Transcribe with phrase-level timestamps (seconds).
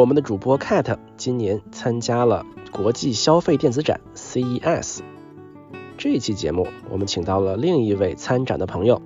[0.00, 5.00] 我们的主播 Cat 今年参加了国际消费电子展 CES。
[5.98, 9.02] 这一期节目，我们请到了另一位参展的朋友，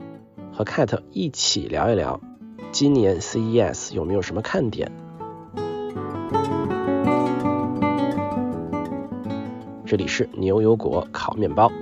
[0.53, 2.21] 和 Cat 一起聊一聊
[2.71, 4.93] 今年 CES 有没有什么看点。
[9.85, 11.73] 这里是牛油果烤面包。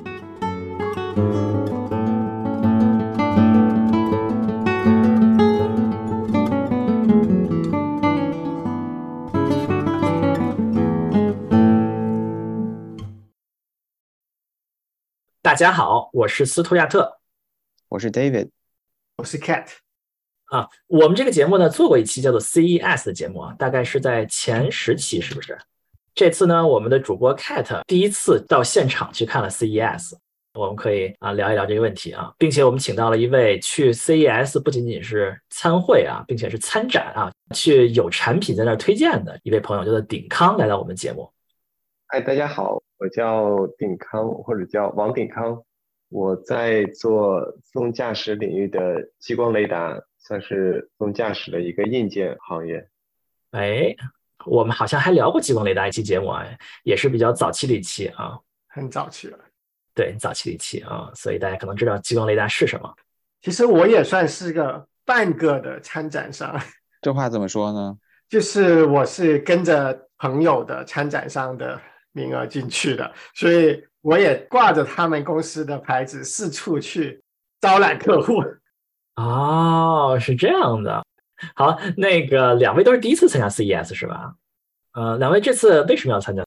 [15.53, 17.19] 大家好，我是斯图亚特，
[17.91, 18.49] 我是 David，
[19.19, 19.67] 我是 Cat
[20.47, 20.67] 啊。
[20.87, 25.59] 我们这个节目呢做过一期叫做 CES 的节目啊，大概是在前十期，是不是？
[26.15, 30.15] 这次呢，我们的主播 Cat 第一次到现场去看了 CES，
[30.55, 41.31] 我们可以啊聊一聊这个问题啊，并且我们请到了一位去 CES 不仅仅是参会啊，并且是参展啊，去有产品在那儿推荐的一位朋友，叫做鼎康，来到我们节目。
[42.07, 42.83] 嗨，大家好。
[43.03, 45.61] 我叫鼎康，或者叫王鼎康。
[46.09, 52.89] 我在做自动驾驶领域的激光雷达，算是自动驾驶的一个硬件行业。
[53.51, 53.93] 哎，
[54.47, 56.47] 我们好像还聊过激光雷达一期节目啊，
[56.85, 59.39] 也是比较早期的一期啊，很早期了。
[59.97, 62.95] 对，早期的一期啊，所以大家可能知道激光雷达是什么。
[63.41, 66.57] 其实我也算是个半个的参展商。
[67.01, 67.99] 这话怎么说呢？
[68.31, 71.81] 就是我是跟着朋友的参展商的。
[72.13, 77.23] 名额进去的，所以我也挂着他们公司的牌子四处去
[77.61, 78.43] 招揽客户。
[79.17, 81.03] 哦，是这样的。
[81.55, 84.35] 好，那个两位都是第一次参加 CES 是吧？
[84.93, 86.45] 呃，两位这次为什么要参加？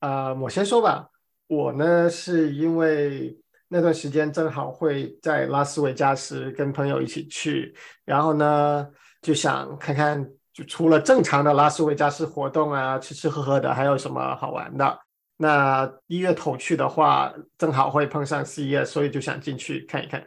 [0.00, 1.08] 啊，我先说吧。
[1.46, 3.36] 我呢是因为
[3.68, 8.86] 那段时间正好会在拉斯维加斯跟朋友一起去，然后呢
[9.22, 10.30] 就想看看。
[10.58, 14.98] 就除了正常的拉斯维加斯活动啊，吃吃喝喝的，还有什么好玩的？
[15.36, 20.20] 那一月头去的话，正好会碰上 CES，所以就想进去看一看。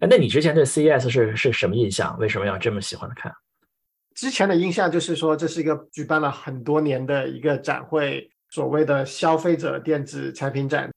[0.00, 2.18] 哎，那你之前对 CES 是是什么印象？
[2.18, 3.32] 为什么要这么喜欢看？
[4.16, 10.90] 之前的印象就是说，这是一个举办了很多年的一个展会，所谓的消费者电子产品展。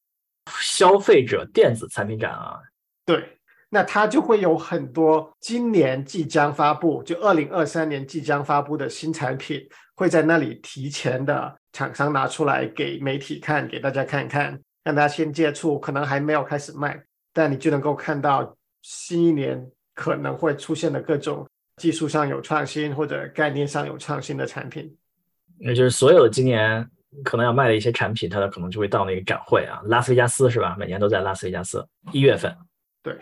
[0.60, 2.58] 消费者电子产品展啊？
[3.06, 3.38] 对。
[3.74, 9.66] 那它就会有很多今年即将发布，就二零二三年即将发布的新产品，
[9.96, 17.02] 会在那里提前的厂商拿出来给媒体看，给大家看看，让大家先接触，可能还没有开始卖，
[17.32, 19.66] 但你就能够看到新一年
[19.96, 24.94] 可能会出现的各种技术上有创新或者概念上有创新的产品。
[25.58, 26.86] 那就是所有今年
[27.24, 30.76] 可能要卖的一些产品，它的可能就会到那个展会啊，拉斯维加斯是吧？
[30.78, 32.54] 每年都在拉斯维加斯一月份。
[33.02, 33.18] 对。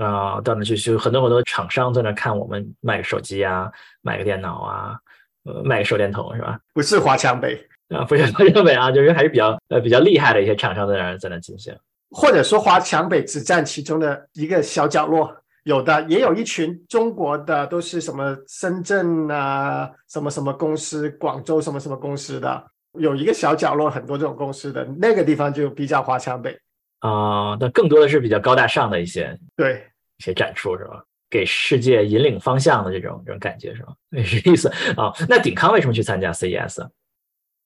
[0.00, 4.98] 啊，到那去就很多很多厂商在那看我们卖个手机啊，卖个电脑啊，
[5.44, 6.58] 呃，卖个手电筒是吧？
[6.72, 7.54] 不是华强北
[7.90, 11.76] 啊，不是华强北啊，就是还是比较呃比较厉害的一些厂商在那在那进行。
[12.10, 15.30] 或者说华强北只占其中的一个小角落，
[15.64, 22.64] 有的也有一群中国的，都是什么深圳啊，什么什么公司，广州什么什么公司的，
[22.98, 26.58] 有一个小角落很多这种公司的那个地方就比较华强北。
[27.00, 29.82] 啊，那更多的是比较高大上的一些，对
[30.20, 31.02] 一些展出是吧？
[31.30, 33.94] 给世界引领方向的这种这种感觉是吧？
[34.10, 34.68] 那 是意思
[35.00, 35.10] 啊。
[35.28, 36.86] 那鼎康为什么去参加 CES？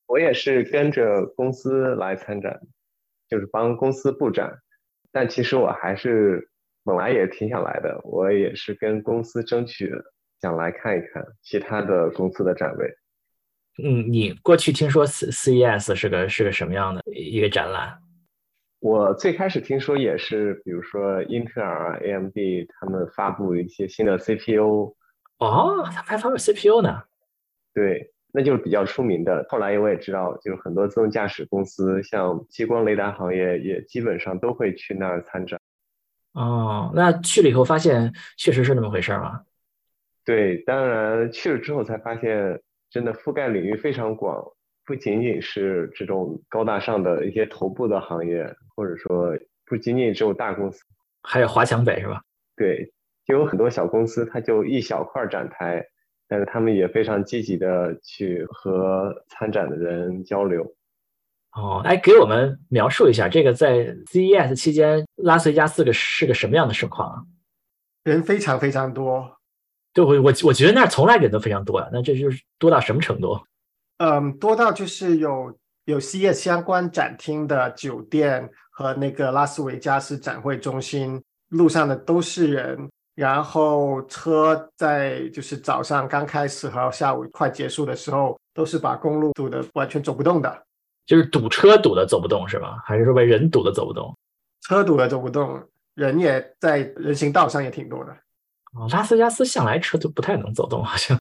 [0.06, 2.60] 我也是跟着公司来参展，
[3.28, 4.58] 就是帮公司布展。
[5.10, 6.48] 但其实我还是
[6.84, 9.90] 本来也挺想来的，我也是跟公司争取
[10.40, 12.86] 想来看一看其他的公司的展位。
[13.82, 17.98] 嗯，你过去听说 CES 是个是个什么样的一个展览？
[18.84, 22.36] 我最开始听说也是，比如说英特尔、AMD
[22.68, 24.94] 他们发布一些新的 CPU。
[25.38, 27.02] 哦，他们还发布 CPU 呢？
[27.72, 29.46] 对，那就是比较出名的。
[29.48, 35.58] 后来我也知道，就是很多自动驾驶公司，像激光雷达行业，也基本上都会去那儿参展。
[36.34, 39.40] 哦，那去了以后发现确实是那么回事儿吗？
[40.26, 42.60] 对，当然去了之后才发现，
[42.90, 44.44] 真的覆盖领域非常广。
[44.86, 50.84] 不仅仅是这种高大上的一些头部的行业，或者说不仅仅只有大公司，
[51.22, 52.22] 还有华强北是吧？
[52.56, 52.92] 对，
[53.24, 55.84] 就有很多小公司，它就一小块展台，
[56.28, 60.74] 但是他们也非常积极的去和参展的人交流。
[61.52, 67.22] 哦，哎，给我们描述一下这个在 CES 期间拉斯维加斯个是个什么样的盛况啊？
[68.02, 69.38] 人非常非常多，
[69.94, 73.40] 对，我我我觉得那儿从来人都非常多呀，那这就是多到什么程度？
[73.98, 90.62] 嗯，多到就是有有 CES 相关展厅的酒店和那个拉斯维加斯展会中心，路上的都是人，然后车在就是早上刚开始和下午快结束的时候都是把公路堵得完全走不动的，
[91.06, 92.82] 就是堵车堵的走不动是吧？
[92.84, 94.16] 还是说被人堵的走不动？
[94.62, 95.62] 车堵的走不动，
[95.94, 98.10] 人也在人行道上也挺多的。
[98.72, 101.16] 哦，拉斯维加斯向来车都不太能走动，好像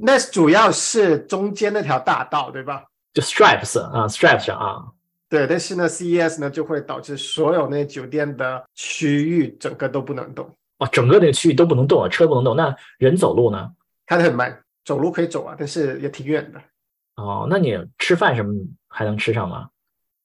[0.00, 2.84] 那主要是中间那条大道，对吧？
[3.12, 4.84] 就 Stripes 啊，Stripes 上啊，
[5.28, 10.48] 对，但是呢，CES 呢就会导致所有那酒店的区域整个都不能动，
[10.78, 13.70] 哦，整个那个区域都不能动啊，车不能动，那人走路呢？
[14.06, 16.60] 开得很慢，走路可以走啊，但是也挺远的。
[17.16, 18.52] 哦，那你吃饭什么
[18.88, 19.70] 还能吃上吗？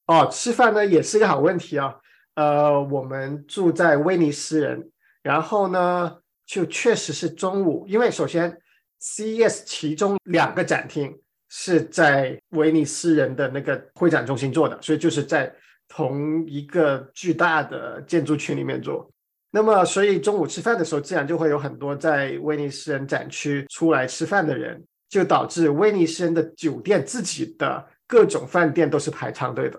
[0.07, 1.95] 哦，吃饭呢也是个好问题啊。
[2.35, 4.91] 呃，我们住在威尼斯人，
[5.21, 8.60] 然后呢，就确实是中午，因为首先
[9.01, 11.17] CES 其中两个展厅
[11.49, 15.53] 是在威尼斯人的那个会展中心做的，所以就是在
[15.87, 19.11] 同一个巨大的建筑群里面做。
[19.49, 29.77] 那么，所以中午吃饭的时候，自然就会有很多在威尼斯人展区出来吃饭的人，就导致威尼斯人的酒店自己的各种饭店都是排长队的。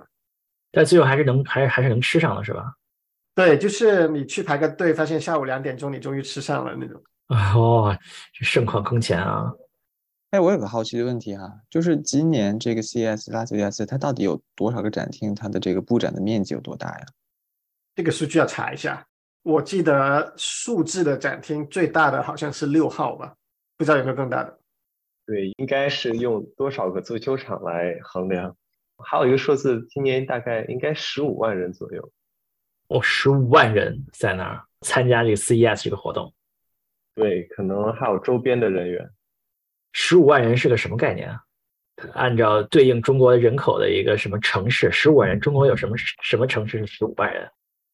[0.72, 2.74] 但最后还是能，还是还是能吃上了是吧？
[3.34, 7.02] 对，就是你去排个队，发现下午两点钟你终于吃上了那种。
[7.56, 7.96] 哦，
[8.32, 9.50] 这盛况空前啊！
[10.30, 15.34] 哎，我有个好奇的问题哈，就是今年这个 CES 拉斯维加斯它到底有多少个展厅？
[15.34, 17.06] 它的这个布展的面积有多大呀？
[17.94, 19.06] 这个数据要查一下。
[19.42, 23.34] 我记得数字的展厅最大的好像是六号吧，
[23.76, 24.58] 不知道有没有更大的。
[25.26, 28.56] 对，应该是用多少个足球场来衡量。
[28.98, 32.10] 还有一个数字，今年大概应该十五万人左右。
[32.88, 36.32] 哦，十五万人在那儿参加这个 CES 这个活动。
[37.14, 39.08] 对，可能还有周边的人员。
[39.92, 41.40] 十五万人是个什么概念啊？
[42.14, 47.48] 按照对应中国人口的一个什么城市，十五万人，中国有什么什么城市是十五万人？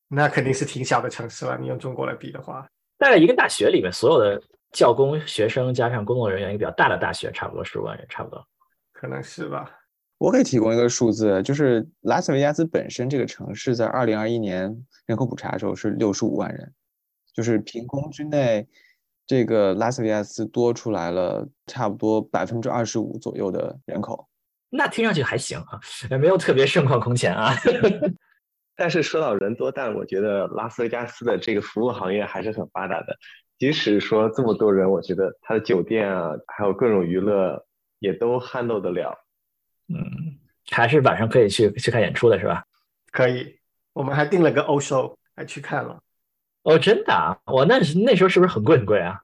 [0.09, 1.59] 那肯定是挺小的城市了。
[1.61, 2.67] 你用中国来比的话，
[2.97, 4.41] 大概一个大学里面所有的
[4.73, 8.43] 教工、学生加上工作人员，一个比较大的大学，差不多十五万人，差不多。
[8.93, 9.71] 可能是吧。
[10.17, 14.75] 我可以提供一个数字，就是拉斯维加斯本身这个城市在二零二一年
[15.07, 16.73] 人口普查的时候是六十五万人，
[17.35, 18.67] 就是凭空之内，
[19.29, 24.27] 这个拉斯维加斯多出来了差不多百分之二十五左右的人口。
[24.71, 25.79] 那听上去还行啊，
[26.11, 27.55] 也没有特别盛况空前啊。
[28.75, 33.17] 但是说到人多，但我觉得拉斯维加斯的这个服务行业还是很发达的。
[33.59, 37.67] 即使说这么多人，我觉得它的酒店啊，还有各种娱乐
[37.99, 39.15] 也都 handle 得了。
[39.89, 40.39] 嗯，
[40.71, 42.65] 还是晚上可以去去看演出的是吧？
[43.11, 43.59] 可以，
[43.93, 46.01] 我们还订了个欧 show，还去看了。
[46.69, 47.35] 哦，真的啊？
[47.47, 49.19] 我那是那时候是不是很贵很贵啊？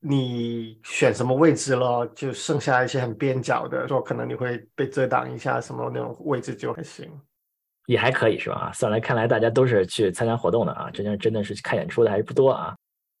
[0.00, 2.06] 你选什么位置咯？
[2.14, 7.06] 就剩下一些很边角的，说可能你会被遮挡一下，什么那种位置就还行。
[7.84, 8.72] 也还可以是吧？
[8.72, 12.74] 算来看来大家都是去参加活动的啊，真的真的是看演出的还是不多啊。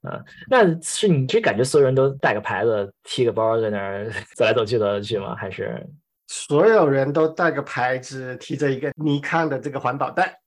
[0.08, 5.34] 嗯，那是你这感觉所有人都带个牌子、提个包在那儿走来走去走来走去吗？
[5.36, 5.86] 还是
[6.28, 10.40] 所有人都带个牌子，提着一个尼康的这个环保袋？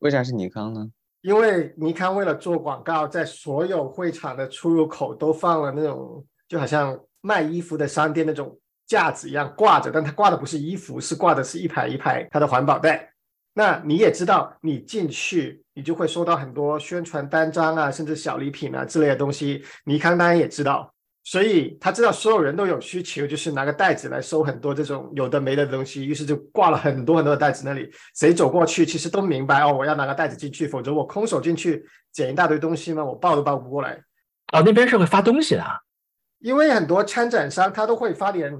[0.00, 0.90] 为啥是尼康呢？
[1.22, 13.12] 因为尼康为了做广告，在所有会场的出入口都放了那种就好像卖衣服的商店那种架子一样挂着，但它挂的不是衣服，是挂的是一排一排它的环保袋。
[13.52, 19.62] 那你也知道，你进去你就会收到很多宣传单张啊，甚至小礼品啊之类的东西。
[19.84, 27.90] 尼康当然也知道，所以他知道所有人都有需求，就是拿个袋子来收很多这种有的没的东西，于是就挂了很多很多的袋子那里。
[28.14, 34.02] 谁走过去，其实都明白哦，我要拿个袋子进去，否则我空手进去捡一大堆东西嘛，我抱都抱不过来。
[34.52, 35.64] 哦，那边是会发东西的，
[36.40, 38.58] 因为很多参展商他都会发点。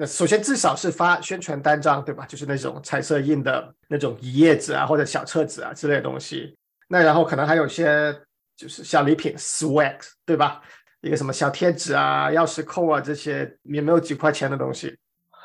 [0.00, 2.24] 那首先至少是发宣传单张，对吧？
[2.26, 6.56] 就是那种彩色印的那种一页纸啊，或者小册子啊之类的东西。
[6.88, 8.16] 那然后可能还有些
[8.56, 10.62] 就是小礼品，swag，对吧？
[11.00, 14.96] 一个什么小贴纸啊、钥匙扣啊这些也没有几块钱的东西。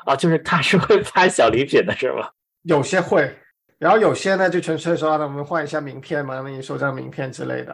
[0.04, 2.28] 啊，就是他是会发小礼品的是吗？
[2.62, 3.34] 有些会，
[3.78, 7.72] 然后有些呢就纯粹说，那我们换一下名片嘛，那你收张名片之类的。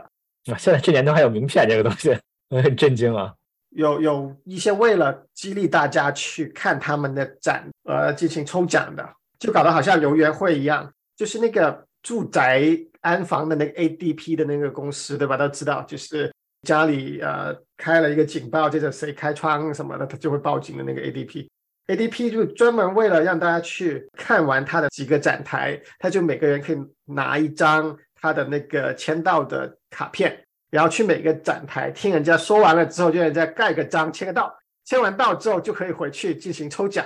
[0.53, 2.17] 啊，现在这年头还有名片这个东西，
[2.51, 3.35] 我很震惊啊。
[3.71, 9.09] 有有一些为了激励大家去看他们的展而进行抽奖的，
[9.39, 10.93] 就搞得好像游园会一样。
[11.17, 12.63] 就是那个住宅
[13.03, 15.37] 安防的那个 ADP 的那个公司，对吧？
[15.37, 16.33] 都知道，就是
[16.63, 21.49] 家里呃开了一个警报，接着谁开窗什么的，他就会报警的那个 ADP。
[21.87, 30.45] ADP 就专门为了让大家去看完他的几个展台，他就每个人可以拿一张他的那个签到的卡片。
[30.71, 37.05] 然后去每个展台听人家说完了之后，就人家盖个章签个到，签完到之后就可以回去进行抽奖。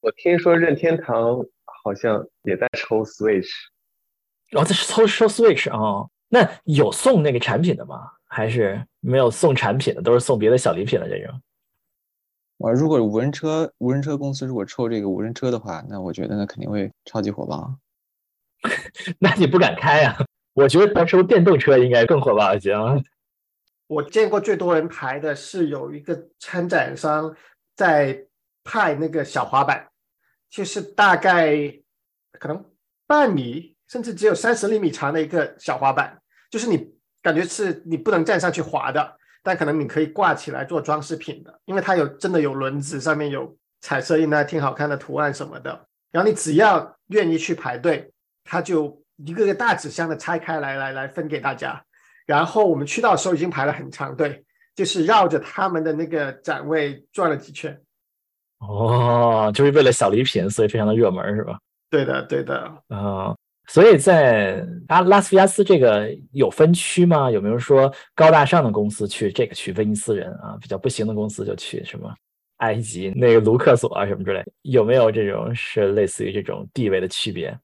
[0.00, 1.38] 我听说任天堂
[1.82, 3.48] 好像也在抽 Switch，
[4.52, 6.06] 哦，这是抽抽 Switch 啊？
[6.28, 7.96] 那有送那个产品的吗？
[8.30, 11.38] 还是没有送产品的，都是送别的小礼品的这种？
[12.56, 17.74] 我如果无人车无人车公司如果抽这个无人车的话，那我觉得那肯定会超级火爆。
[19.18, 20.16] 那你不敢开啊？
[20.52, 22.74] 我觉得到时候电动车应该更火爆一些。
[23.86, 27.34] 我见过最多人排的是有一个参展商
[27.74, 28.26] 在
[28.62, 29.90] 派那个小滑板，
[30.48, 31.56] 就是大概
[32.32, 32.64] 可能
[33.06, 36.20] 半米甚至只有三十厘米长的一个小滑板，
[36.50, 45.86] 就是你感觉是你不能站上去滑的，但可能你可以挂起来做装饰品的，因为它有真的有轮子，上面有彩色印啊，挺好看的图案什么的。
[46.10, 48.12] 然后你只要愿意去排队，
[48.44, 51.82] 它就一个个大纸箱的拆开来，来来分给大家。
[52.26, 57.80] 然后我们去到的时候已经排了很长队，就是绕着他们的那个展位转了几圈。
[58.58, 61.58] 哦，就是为了小礼品，所以非常的热门，是吧？
[61.88, 62.56] 对的，对的。
[62.88, 63.34] 啊，
[63.72, 67.30] 所以在阿拉斯维加斯这个有分区吗？
[67.30, 72.12] 有没有说高大上的公司去这个区，威尼斯人啊比较不行的公司就去什么
[72.56, 74.44] 埃及那个卢克索啊什么之类？
[74.62, 77.56] 有没有这种是类似于这种地位的区别？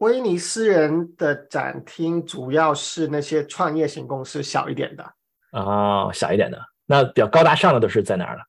[0.00, 5.04] 威尼斯人的展厅主要是那些创业型公司，小一点的
[5.52, 6.58] 哦，小一点的。
[6.86, 8.42] 那比较高大上的都是在哪儿了？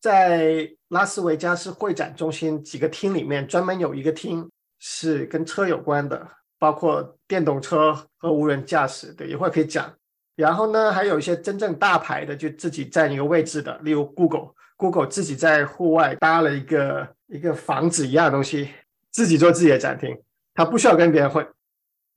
[0.00, 4.48] 在拉斯维加斯会展中心几个厅里面，专门有一个厅
[4.80, 6.26] 是跟车有关的，
[6.58, 9.92] 包括电动车和无人驾驶的，一会儿可以讲。
[10.34, 18.70] 然后呢，还有一些真正大牌的，就自己占一个位置的，例如 Google，Google 自己在户外搭了一个一个房子一样的东西，
[19.10, 20.16] 自己做自己的展厅。
[20.54, 21.46] 他不需要跟别人混，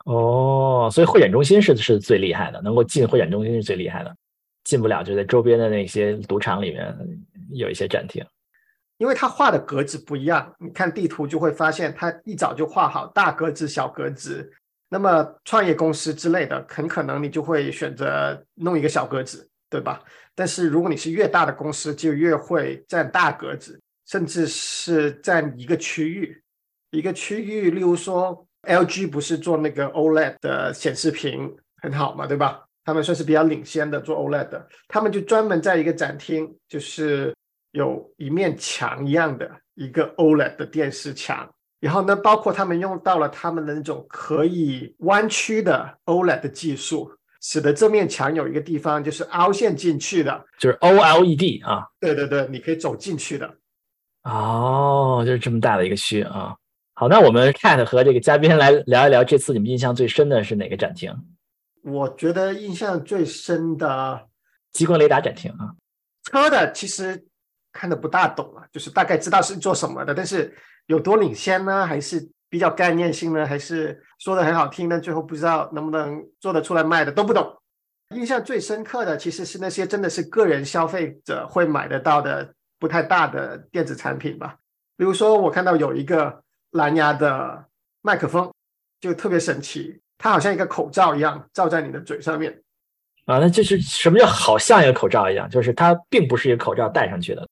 [0.05, 4.15] 哦，所以会展中心是是最厉害的，能够进会展中心是最厉害的，
[4.63, 6.95] 进不了就在周边的那些赌场里面
[7.51, 8.25] 有一些展厅，
[9.03, 14.49] 因为他画的格子不一样，你看地图就会发现他一早就画好大格子、小格子，
[14.87, 20.01] 那么创业公司之类的，很可能你就会选择弄一个小格子，对吧？
[20.33, 26.41] 但是如果你是越大的公司，就越会占大格子，甚至是占一个区域。
[26.91, 32.63] 一个区域，例如说，LG 不是做那个 OLED 的显示屏很好嘛，对吧？
[32.85, 37.35] 他们算是比较领先的做 OLED 的，他们就专门在一个展厅，就是
[37.73, 41.47] 有一面墙一样的一个 OLED 的电视墙，
[41.79, 47.11] 然后呢，包括他们用到了他们的那种可以弯曲的 OLED 的技术，
[47.41, 51.85] 使得这面墙有一个地方就是凹陷进去的，就是 OLED 啊。
[51.99, 53.53] 对对对，你可以走进去的。
[54.23, 56.55] 哦，就是这么大的一个区啊。
[56.93, 61.11] 好，那我们 Cat 和这个嘉宾来聊一聊，这次你们印象最深的是哪个展厅？
[61.83, 64.27] 我觉得印象最深的
[64.71, 65.73] 激光雷达展厅啊。
[66.23, 67.25] 车的其实
[67.73, 71.85] 看的不大懂啊，就是大概知道是做什么的，但是有多领先呢？
[71.85, 73.45] 还是比较概念性呢？
[73.45, 77.53] 还是说的很好听，但最后不知道能不能做得出来卖的都不懂。
[78.15, 84.55] 印象最深刻的其实是那些真的是个人消费者会买得到的不太大的电子产品吧。
[84.95, 86.41] 比如说我看到有一个。
[86.73, 87.65] 蓝牙的
[88.01, 88.51] 麦克风
[88.99, 92.63] 就特别神奇，它好像一个口罩一样罩在你的嘴上面
[93.25, 93.37] 啊。
[93.37, 95.47] 那这是什么叫好像一个口罩一样？
[95.47, 97.47] 就是它并不是一个口罩戴上去的，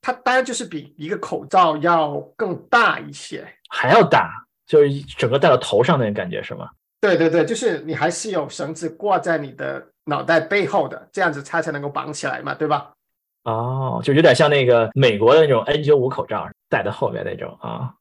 [0.00, 4.30] 它当然就是比一个口罩要更大一些，还要大，
[4.66, 6.68] 就是整个戴到头上那种感觉是吗？
[7.00, 12.92] 对对对，就是你还是有绳子挂在你的脑袋背后的，这样子它才能够绑起来嘛，对吧？
[13.44, 17.94] 哦，就有点像那个美国的那种 N95 口罩戴在后面那种啊。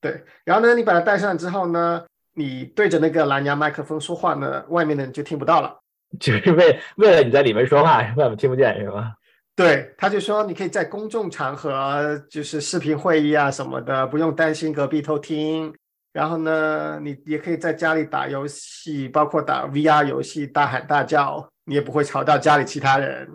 [0.00, 5.76] 对，然后呢，你把它戴上之后呢，你对着那个蓝牙麦克风说话呢，外面的人就听不到了，
[6.20, 9.14] 就是为为了你在里面说话，外面听不见是吧？
[9.56, 15.74] 对，他就说你可以在公众场合，就是视频会议啊什么的，不用担心隔壁偷听。
[16.12, 23.28] 然后呢，你也可以在家里打游戏，包括打 VR 游戏，大喊大叫，你也不会吵到家里其他人。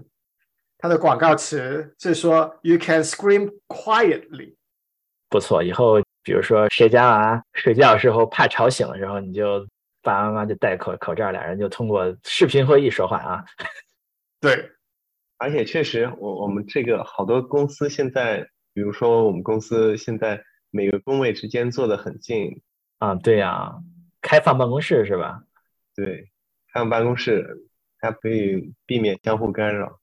[0.77, 4.55] 他的广告词是说，You can scream quietly。
[5.29, 5.99] 不错，以后。
[6.23, 9.65] 比如说谁家娃睡觉时候怕吵醒的时候，你就
[10.03, 13.43] 爸爸妈妈就戴口口罩，俩人就通过视频会议说话啊。
[14.39, 14.69] 对，
[15.41, 22.61] 而且确实，我我们这个好多公司现在，比如说我们公司现在每个工位之间坐的很近
[22.99, 23.15] 啊。
[23.15, 23.73] 对呀，
[24.21, 25.41] 开放办公室是吧？
[25.95, 26.29] 对，
[26.71, 27.57] 开放办公室，
[27.99, 29.97] 它可以避免相互干扰。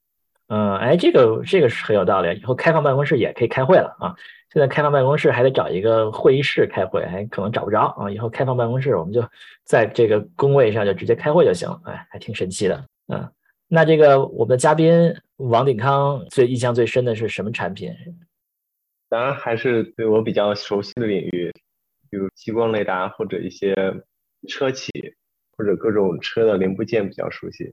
[0.47, 4.13] 嗯，哎，这个这个是很有道理，以后开放办公室也可以开会了啊。
[4.51, 8.11] 现在开放办公室还得找一个会议室开会，还可能找不着啊。
[8.11, 9.23] 以后开放办公室，我们就
[9.63, 11.79] 在这个工位上就直接开会就行了。
[11.85, 12.85] 哎，还挺神奇的。
[13.07, 13.31] 嗯，
[13.71, 17.93] 那这个我们的嘉宾王鼎康最印象最深的是什么产品？
[19.07, 21.53] 当然还是对我比较熟悉的领域，
[22.09, 23.75] 比如激光雷达或者一些
[24.47, 24.91] 车企
[25.55, 27.71] 或者各种车的零部件比较熟悉。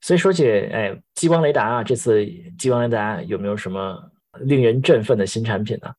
[0.00, 2.26] 所以说起哎，激光雷达啊，这次
[2.58, 5.94] 激光雷达有没有什么令人振奋的新产品呢？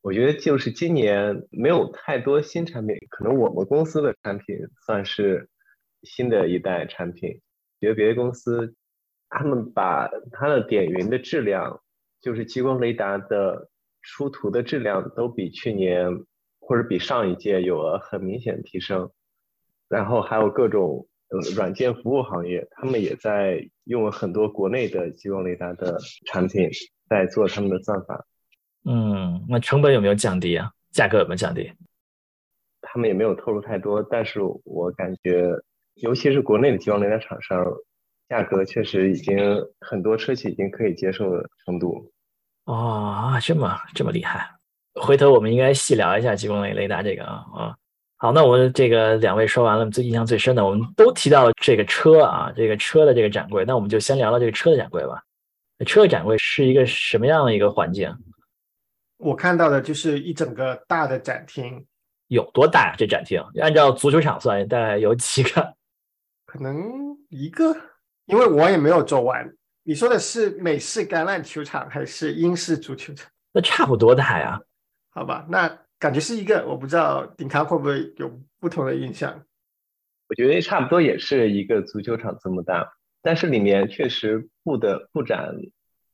[0.00, 5.48] 我觉得就是今年没有太多新产品，可能我们公司的产品算是
[6.02, 7.40] 新的一代产品。
[7.80, 8.74] 觉得别的公司
[9.28, 11.80] 他们把它的点云的质量，
[12.20, 13.68] 就是激光雷达的
[14.02, 16.08] 出图的质量，都比去年
[16.60, 19.10] 或者比上一届有了很明显的提升。
[19.88, 26.68] 然后还有各种呃软件服务行业，他们也在用了很多国内的激光雷达的产品，
[27.08, 28.26] 在做他们的算法。
[28.84, 30.70] 嗯，那成本有没有降低啊？
[30.90, 31.70] 价格有没有降低？
[32.80, 35.50] 他们也没有透露太多，但是我感觉，
[36.00, 37.64] 尤其是国内的激光雷达厂商，
[38.28, 39.38] 价格确实已经
[39.80, 42.10] 很多车企已经可以接受的程度。
[42.64, 44.48] 哦，这么这么厉害！
[44.94, 47.76] 回头我们应该细聊一下激光雷雷达这个啊啊。
[48.16, 55.22] 好，那我们这个两位说完了，最印象最深的，我们都提到了这个车啊，这个车的这个展柜，那我们就先聊聊这个车的展柜吧。
[55.86, 58.12] 车的展柜是一个什么样的一个环境？
[59.18, 61.86] 我看到的就是一整个大的展厅，
[62.26, 62.94] 有多大呀？
[62.98, 65.74] 这展厅按照足球场算，大概有几个？
[66.48, 67.76] 可能一个，
[68.24, 69.54] 因为我也没有做完。
[69.82, 73.30] 你说的是美式橄榄球场还是英式足球场？
[73.52, 74.58] 那差不多大呀。
[75.10, 75.78] 好吧，那。
[76.00, 79.42] 感觉是一个，我不知道顶康会不会有不同的印象。
[80.28, 85.52] 我觉得差不多也是一个足球场这么大，但是里面确实布的布展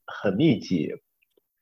[0.06, 0.90] 很密集，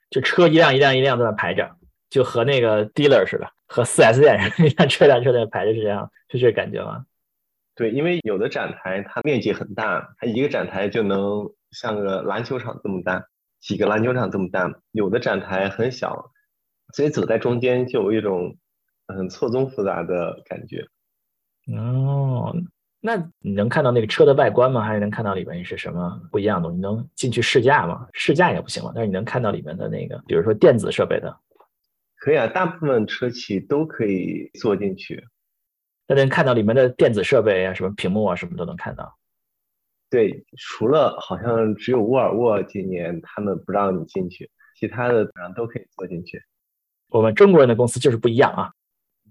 [0.09, 1.77] 就车一辆一辆一辆在那排着，
[2.11, 7.05] 就和那个 dealer 似的，和四 S 店 一辆车辆车在排着是这样，是这感觉吗？
[7.75, 13.27] 对，因为有的展台它面积很大，它一个展台就能像个篮球场这么大，
[13.61, 16.31] 几个篮球场这么大；有的展台很小。
[16.95, 18.59] 所以走在中间就有一种
[19.09, 20.85] 很错综复杂的感觉。
[21.75, 22.55] 哦，
[23.01, 24.83] 那你能看到那个车的外观吗？
[24.83, 26.71] 还是能看到里面是什么不一样的？
[26.71, 28.07] 你能进去试驾吗？
[28.13, 31.35] 试驾也不行了，但是你能看到里面的那个，比如说电子设备的。
[32.17, 35.25] 可以啊，大部分车企都可以坐进去。
[36.15, 39.17] 那能看到里面的电子设备啊，什么屏幕啊，什么都能看到。
[40.11, 46.43] 对，除了好像只有沃尔沃今年他们不让你进去，其他的上都可以坐进去。
[47.09, 48.73] 我们中国人的公司就是不一样啊。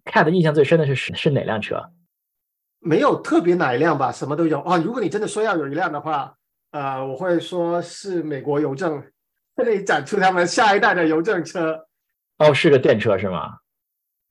[0.06, 1.92] 看的印象最深的是是哪辆车？
[2.80, 4.78] 没有特别哪一辆吧，什么都有啊。
[4.78, 6.36] 如果你真的说要有一辆的话，
[6.72, 9.04] 呃，我会说是美国邮政
[9.56, 11.86] 这里展出他们下一代的邮政车。
[12.40, 13.58] 哦，是个电车是吗？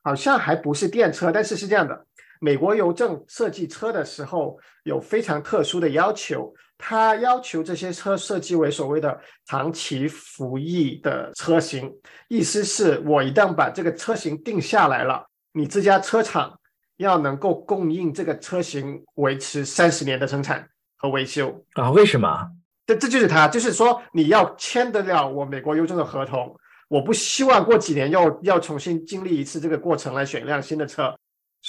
[0.02, 2.06] 好像还不是电车，但是是这样的。
[2.42, 11.92] 美国邮政设计车的时候有非常特殊的要求，它要求这些车设计为所谓的长期服役的车型，
[12.28, 16.58] 意思是我一旦把这个车型定下来了，你这家车厂
[16.96, 21.90] 要能够供应这个车型维持三十年的生产和维修啊？
[21.90, 22.50] 为什么？
[22.86, 26.56] 这这就是它，就是说你要签得了我美国邮政的合同，
[26.88, 31.14] 我不希望过几年又要重新经历一次这个过程来选一辆新的车。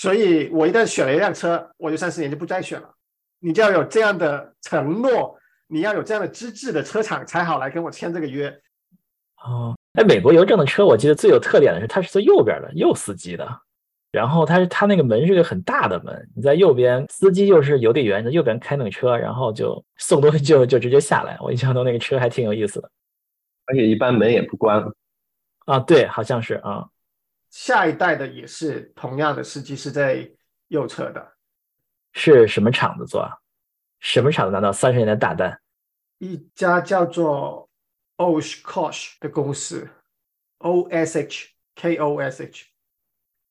[0.02, 2.90] 所以，我一旦选了一辆车，我就三四年就不再选了。
[3.38, 5.38] 你就要有这样的承诺，
[5.68, 8.50] 你要有这样的资质的车厂才好来跟我签这个约。
[9.44, 13.48] 哦，哎，美国邮政的车，我记得最有特点的是它是坐右边的，右司机的。
[14.12, 21.38] 然后它是它那个门是个很大的门，你在右边，司机就是邮递员，在右边开那个车，然后就送东西就就直接下来。
[21.40, 22.90] 我印象中那个车还挺有意思的，
[23.68, 24.84] 而且一般门也不关。
[25.68, 26.88] 啊，对，好像是啊。
[27.52, 30.28] 下一代的也是同样的司机是在
[30.70, 31.34] 右侧的，
[32.14, 33.22] 是什么厂子做？
[33.22, 33.38] 啊
[34.04, 35.62] 什么厂子拿到三十年的大单？
[36.18, 37.70] 一家叫做
[38.18, 39.88] Oshkosh 的公司
[40.58, 42.66] ，O S H K O S H，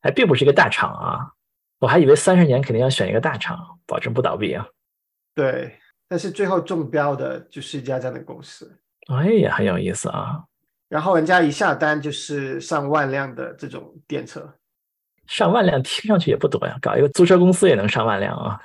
[0.02, 1.30] 还并不是一个大厂啊，
[1.78, 4.66] 我还以为三十年肯定要选一个大厂，保证不倒闭啊。
[5.36, 8.76] 对，但是最后中标的就是一家这样的公司。
[9.06, 10.46] 哎呀，很有意思啊。
[10.90, 14.52] 然后人家一下单就是上万辆的这种电车，
[15.28, 18.60] 上万辆听上去也不多呀，搞一个租车公司也能上万辆啊，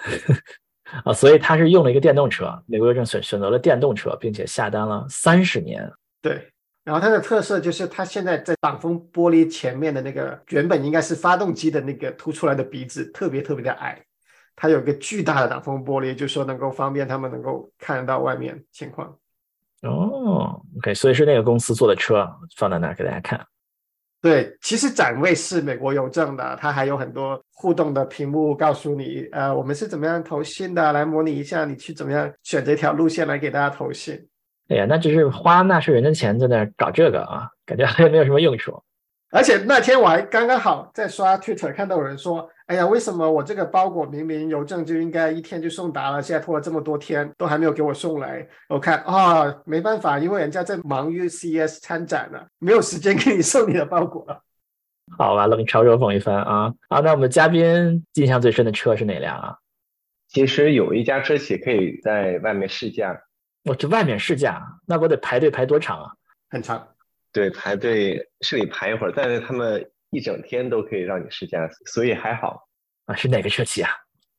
[1.05, 5.87] 啊，所以他是用了一个电动车，美国邮政选选择了电动车，并且下单了三十年。
[6.19, 6.51] 对，
[6.83, 14.03] 然后它的特色就是它现在在挡风玻璃前面的那个原本应该是发动机的那个凸出来的鼻子特别特别的矮，
[14.55, 19.15] 它有一个巨大的挡风玻璃，就说能够方便他们能够看得到外面情况。
[19.81, 23.39] 哦，OK，所以是那个公司做的车放在那儿给大家看。
[24.21, 34.15] 对，其实展位是美国邮政的，它还有很多互动的屏幕，告诉你，呃，我们是怎么样投信的，来模拟一下你去怎么样选择一条路线来给大家投信。
[34.69, 38.81] 哎呀，那只是花纳税人的钱在那搞这个啊，感觉好像没有什么用处。
[39.29, 48.47] 而且那天我还刚刚好在刷 Twitter 看到有人说，哎呀，为什么我这个包裹明明邮政就应该一天就送达了，现在拖了这么多天都还没有给我送来？
[48.69, 54.41] 我看啊，没办法，因为人家在忙于 CES 参展呢，没有时间给你送你的包裹了。
[55.15, 56.99] 好吧，冷嘲热讽一番啊啊！
[57.01, 59.55] 那我们嘉宾印象最深的车是哪辆啊？
[60.27, 63.21] 其实有一家车企可以在外面试驾，
[63.65, 66.11] 我这外面试驾，那我得排队排多长啊？
[66.49, 66.87] 很长。
[67.31, 72.67] 对，排队是得排一会儿，但是他们一整天都可以让你试驾，所以还好。
[73.05, 73.89] 啊，是哪个车企啊？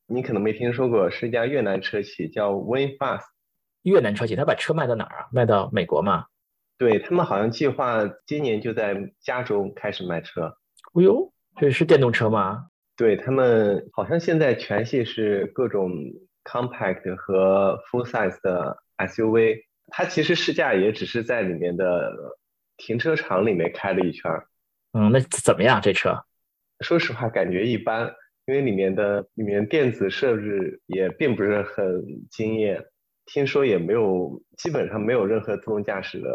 [0.06, 3.24] 你可能没听说过，是一家越南车企，叫 WinFast。
[3.82, 5.26] 越南车企，他把车卖到哪儿啊？
[5.32, 6.26] 卖到美国吗？
[6.78, 10.56] 对他们好像计划今年就在加州开始卖车。
[10.92, 12.66] 哦呦，这是电动车吗？
[12.96, 15.90] 对他们好像现在全系是各种
[16.44, 19.64] compact 和 full size 的 SUV。
[19.88, 22.12] 它其实试驾也只是在里面的
[22.76, 24.46] 停车场里面开了一圈儿。
[24.96, 26.18] 嗯，那怎么样这车？
[26.80, 28.10] 说实话，感觉一般，
[28.46, 32.82] 因为里面的里面电子设置也并不是很惊艳。
[33.26, 36.28] 听说也没有，基本上没有任何自动驾驶的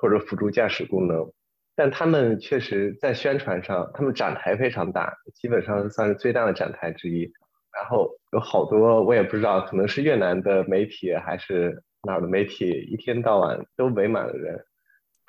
[0.00, 1.30] 或者辅助驾驶功能，
[1.76, 7.30] 但他们确实在宣传上，他们展台非常大，基本上算是最大的展台之一。
[7.70, 14.58] 然后有好多我也不知道，可能是越南的媒体还是哪儿的媒体，一天到晚都围满了人。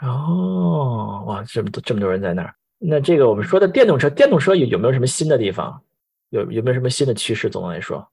[0.02, 2.56] 哦，哇，这么多这么多人在那儿。
[2.80, 5.82] 那这个我们说的电动车，电动车有有没有什么新的地方？
[6.30, 7.50] 有有没有什么新的趋势？
[7.50, 8.08] 总的来说？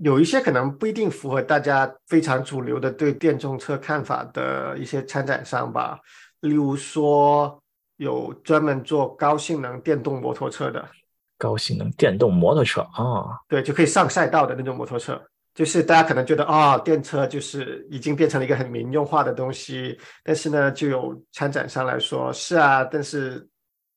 [0.00, 5.98] 有一些可能不一定符合大家非常主流的对电动车看法的一些参展商吧，
[6.40, 7.60] 例如说
[7.96, 10.88] 有专门做高性能电动摩托车的，
[11.36, 15.20] 高性能电动摩托车啊，对，就可以上赛道的那种摩托车，
[15.58, 23.44] 就是大家可能觉得啊，电车就是已经变成了一个很民用化的东西，但是呢，就有参展商来说，是啊，但是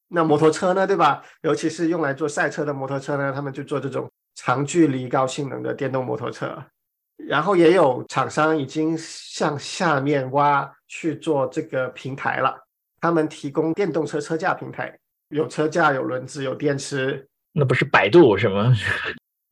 [0.07, 1.23] 那摩托车呢，对吧？
[1.43, 4.09] 尤其是用来做赛车的摩托车呢，他们就做这种。
[4.33, 6.57] 长距离高性能的电动摩托车，
[7.17, 12.57] 然后也有厂商已经向下面挖去做这个平台了。
[13.01, 14.97] 他们提供电动车车架平台，
[15.27, 17.27] 有车架、有轮子、有电池。
[17.51, 18.73] 那不是百度是吗？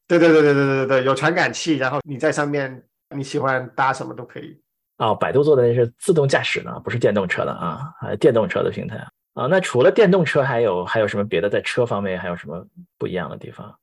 [0.10, 2.84] 对对对对对对对，有传感器，然后你在上面，
[3.15, 4.60] 你喜欢搭什么都可以。
[4.98, 8.98] 啊，百度做的那是自动驾驶呢，不是电动车的啊，还电动车的平台。
[9.36, 12.65] 啊，那除了电动车，还有还有什么别的，在车方面还有什么
[12.98, 13.74] 不一样的地方？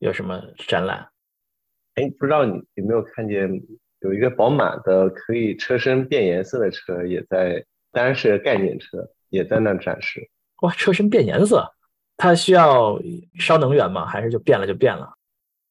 [0.00, 1.08] 有什么展览？
[1.94, 3.48] 哎，不知道你有没有看见，
[4.00, 10.28] 有一个宝马的可以车身变颜色的车也在，当然是概念车，也在那展示。
[10.62, 11.72] 哇，车身变颜色，
[12.16, 13.00] 它需要
[13.38, 14.04] 烧能源吗？
[14.04, 15.10] 还是就变了就变了？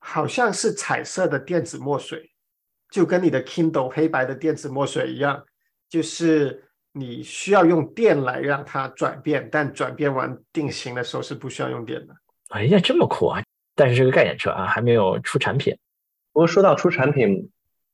[0.03, 2.31] 好像是彩色的电子墨水，
[2.89, 5.45] 就跟你的 Kindle 黑白的电子墨水一样，
[5.87, 12.15] 就是你需要用电来让它转变，但转变完定型的时候是不需要用电的。
[12.49, 13.41] 哎呀，这么酷啊！
[13.75, 15.77] 但是这个概念车啊，还没有出产品。
[16.33, 17.49] 不过说到出产品，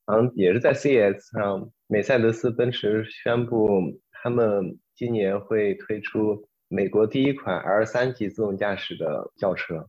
[0.06, 9.88] 好像也是在 CES 上，美赛德斯奔驰宣布他们今年会推出美国第一款 R 三级自动驾驶的轿车。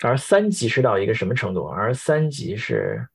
[0.00, 3.08] R 三级是到一个什么程度而三级是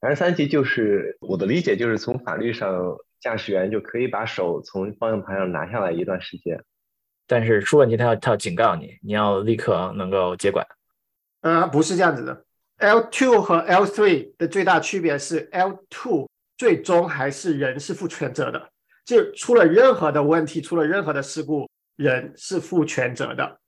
[0.00, 6.62] 而三级就是我的理解就是从法律上，驾驶员就可以把手从方向盘上拿下来一段时间，
[7.26, 10.66] 但是出问题他要他要警告你，你要立刻能够接管。
[11.42, 12.44] 呃，不是这样子的。
[12.78, 18.70] L two 和 L three 的最大区别是，L two 最终还是人是负全责的，
[19.04, 23.60] 就出了任何的问题，出了任何的事故，人是负全责的。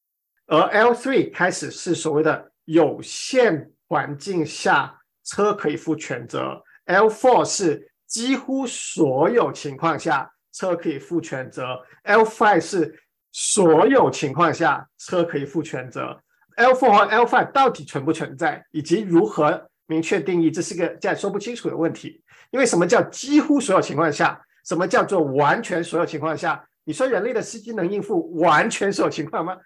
[0.47, 13.01] 而 L3 开始是所谓的有限环境下车可以负全责，L4 是几乎所有情况下车可以负全责，L5 是
[13.31, 16.21] 所有情况下车可以负全责。
[16.57, 22.23] L4 和 L5 到底存不存在，以及如何明确定义，这是个现在说不清楚的问题。
[22.51, 24.39] 因为什么叫几乎所有情况下？
[24.67, 26.63] 什么叫做完全所有情况下？
[26.85, 29.57] 你说人类的司机能应付完全所有情况吗？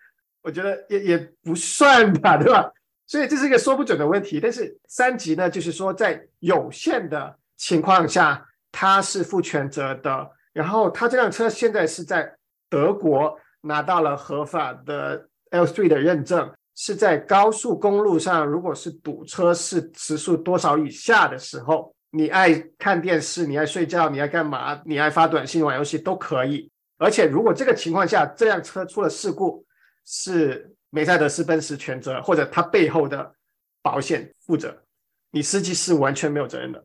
[0.47, 2.71] 我觉得也也不算吧， 对吧？
[3.05, 4.39] 所以这是一个说不准的问题。
[4.39, 10.31] 但是三级呢，就是说在有限的情况下，它是负全责的。
[10.53, 12.33] 然后它这辆车现在是在
[12.71, 16.51] 德国拿到了合法的 L3 的认证。
[16.79, 26.71] 是在高速公路上，如果是堵车是时速多少以下的时候，你爱看电视，你爱睡觉，你爱干嘛，你爱发短信、玩游戏都可以。
[26.99, 29.65] 而且如果这个情况下，这辆车出了事故，
[30.07, 33.35] 是梅赛德斯奔驰全责，或者它背后的
[33.83, 34.85] 保险负责，
[35.31, 36.83] 你司机是完全没有责任的。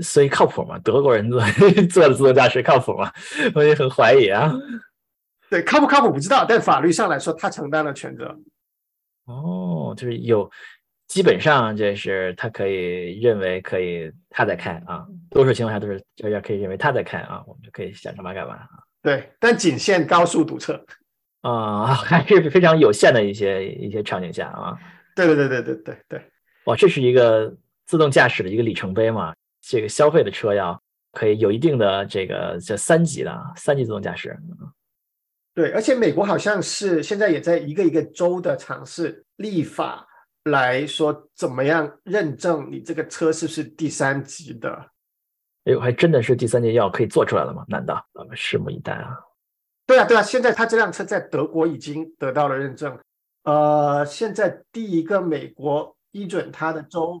[0.00, 0.78] 所以靠谱吗？
[0.78, 1.40] 德国人做
[1.90, 3.12] 做的自动驾驶靠谱吗？
[3.56, 4.52] 我也很怀疑啊。
[5.50, 8.38] 对，靠不靠谱不知道，但法律上来说，他承担了全责。
[9.24, 10.48] 哦，就是有，
[11.08, 18.68] 基本上就是他可以认为可以他在开啊，多数情况下都是大家可以认为他在开啊，我们就可以想干嘛干嘛啊。
[19.02, 20.80] 对，但仅限高速堵车。
[21.42, 24.78] 啊， 还是非常有限的一些一些场景下啊。
[25.14, 26.22] 对对对对对对对。
[26.66, 27.54] 哇，这是一个
[27.86, 29.34] 自动驾驶的一个里程碑嘛？
[29.62, 30.80] 这个消费的车要
[31.12, 34.38] 可以有一定的这个叫三级的三级自动驾驶。
[35.54, 40.06] 对，而且美国好像是现在也在一个一个州的尝试立法
[40.44, 44.70] 来说怎么样认证你这个车是不是第三级的。
[45.64, 47.64] 哎呦，还真的是第三级要可以做出来了吗？
[47.68, 48.02] 难道？
[48.14, 49.18] 咱们拭目以待啊。
[49.90, 52.96] 对啊，对啊，现在他这辆车在德国已经得到了认证。
[53.42, 57.20] 呃，现在第一个美国批准它的州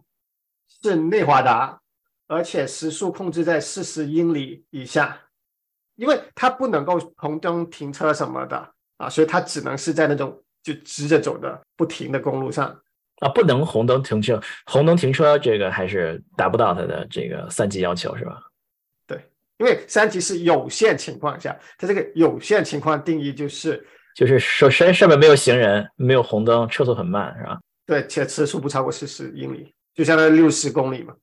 [0.80, 1.80] 是内华达，
[2.28, 5.20] 而且时速控制在四十英里以下，
[5.96, 12.68] 因为它不能够红灯停车什么的啊，所以它只能是在那种就直着走的不停的公路上
[13.18, 18.40] 啊，不能红灯停车，红灯停车这个还是达不到它的这个三级要求，是吧？
[19.60, 27.60] 因为三级是有限情况下，它这个有限情况定义就是就是首先上面没有行人，没有红灯，车速很慢，是吧？
[27.86, 31.14] 对，且车速不超过四十英里，就相当于六十公里嘛。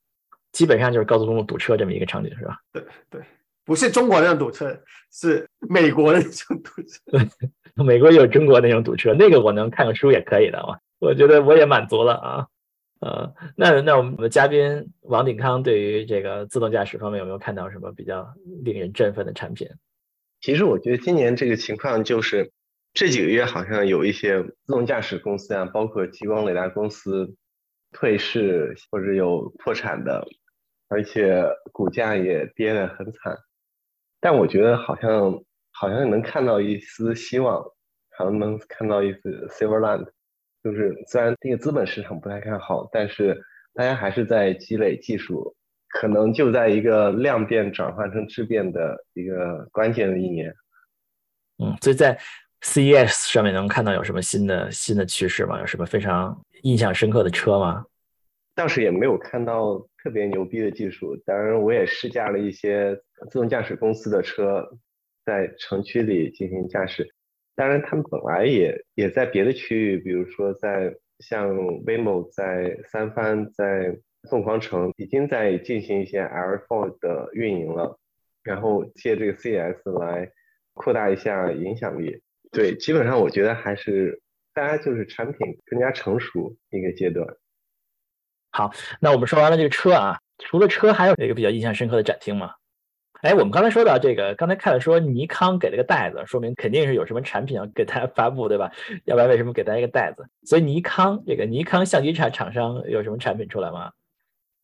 [0.52, 2.60] 基本上就是高速公路堵车这么一个场景，是吧？
[2.71, 3.21] 对对，
[3.65, 4.80] 不是中国那种堵车，
[5.12, 7.28] 是美国那种堵车。
[7.84, 10.78] 美国有中国那种堵车，那个我能看个书也可以的嘛。
[11.00, 12.47] 我觉得我也满足了啊。
[13.00, 18.28] 呃，那那我们的嘉宾王鼎康对于这个自动驾驶方面有没有看到什么比较
[18.64, 19.68] 令人振奋的产品？
[20.42, 22.52] 其实我觉得今年这个情况就是
[22.94, 27.36] 这几个月好像有一些自动驾驶公司啊，包括激光雷达公司
[27.92, 30.28] 退市或者有破产的，
[30.90, 33.38] 而且股价也跌得很惨。
[34.20, 37.64] 但我觉得好像好像能看到一丝希望，
[38.18, 40.08] 好像能看到一丝 Silverland。
[40.63, 43.41] 就是虽然这个资本市场不太看好，但是
[43.74, 45.56] 大家还是在积累技术，
[45.89, 50.54] 可能就在一个量变转换成质变的一个关键的一年。
[51.60, 52.20] 嗯，所以在
[52.62, 55.60] CES 上面能看到有什么新的新的趋势吗？
[55.60, 57.86] 有什么非常印象深刻的车吗？
[58.56, 61.15] 倒是也没有看到特别牛逼的技术。
[61.26, 62.96] 当然，我也试驾了一些
[63.30, 64.67] 自动驾驶公司的车，
[65.24, 67.08] 在城区里进行驾驶。
[67.58, 71.50] 当然，他们本来也也在别的区域，比如说在像
[71.84, 73.98] Waymo 在三藩、在
[74.30, 77.98] 凤凰城，已经在进行一些 L4 的运营了，
[78.43, 80.32] 然后借这个 CS 来
[80.74, 82.22] 扩大一下影响力。
[82.52, 84.22] 对，基本上我觉得还是
[84.54, 87.28] 大家就是产品更加成熟一个阶段。
[88.52, 92.54] 好，那我们说完了这个车啊，除了车，还有哪个比较印象深刻的展厅吗？
[93.21, 98.71] 哎，我们刚才说到这个，刚才看了说尼康给了个袋子，说明肯定是有什么产品要给大家发布，对吧？
[99.06, 100.23] 要不然为什么给大家一个袋子？
[100.43, 103.91] 所以尼康这个尼康相机厂厂商有什么产品出来吗？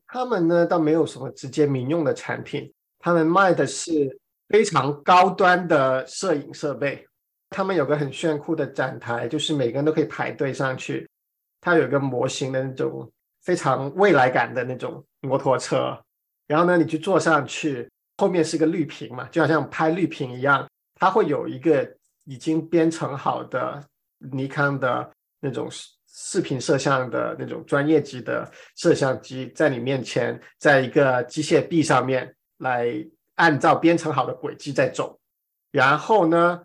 [0.06, 7.04] 他们呢倒没有什么直接民用的产品，他们卖的是非常高端的摄影设备。
[7.50, 11.10] 他们有个很炫酷的展台，就是每个人都可以排队上去。
[11.60, 13.12] 它有一个模型的那种
[13.42, 16.00] 非常未来感的那种摩托车，
[16.46, 17.90] 然后呢，你去坐上去。
[18.24, 21.86] 后面是个绿屏嘛，就好像拍绿屏一样，它会有一个
[22.24, 23.84] 已经编程好的
[24.32, 25.68] 尼康的那种
[26.08, 32.96] 视频摄像的那种专业级的摄像机在你面前，在一个机械臂上面来
[33.36, 35.20] 按照编程好的轨迹在走，
[35.72, 36.62] 然后呢，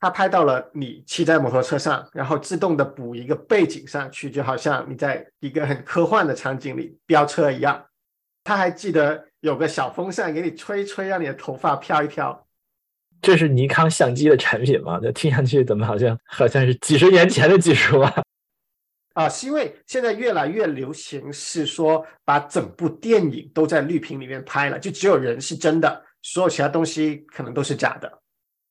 [0.00, 7.84] 它拍到了你骑在摩托车上，然后自动的补一个背景上去，就好像你在一个很科幻的场景里飙车一样。
[8.42, 9.22] 他还记得。
[9.44, 12.46] 有个小风扇给你吹吹，让你的头发飘一飘。
[13.20, 14.98] 这是尼康相机的产品吗？
[15.02, 18.22] 这听上去怎么好像好像是几十年前的技术啊？
[19.12, 28.10] 啊，是因为现在越来越流行，是说把整部电影都在绿屏里面拍了，就只有人是真的，所有其他东西可能都是假的。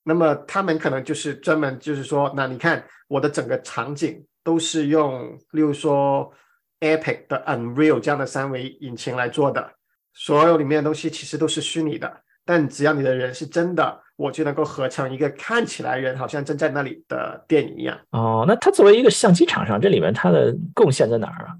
[0.03, 6.33] 那么他们可能就是专门就是说，那你看我的整个场景都是用，例如说
[6.79, 9.71] Epic 的 Unreal 这样的三维引擎来做的。
[10.13, 17.99] 所有里面的东西其实都是虚拟的，但只要你的人是真的，我就能够合成一个看起来人好像正在那里的电影一样。
[18.11, 21.55] 哦，那它作为一个相机厂商，这里面它的贡献在哪儿啊？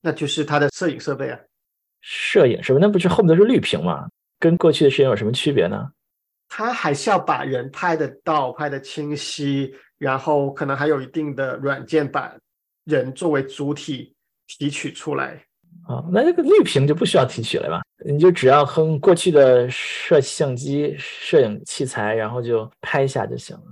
[0.00, 1.38] 那就是它的摄影设备啊。
[2.00, 2.78] 摄影是不？
[2.78, 4.08] 那不是后面都是绿屏吗？
[4.40, 5.90] 跟过去的摄影有什么区别呢？
[6.48, 12.34] 它还是要把人拍得到，拍得清晰，然后可能还有一定的软件把
[12.84, 14.14] 人作为主体
[14.46, 15.44] 提取出来。
[15.86, 17.82] 啊，那这个绿屏就不需要提取了吧？
[18.04, 23.64] 你就只要和过去的摄相机、摄影器材，然后就拍一下就行了。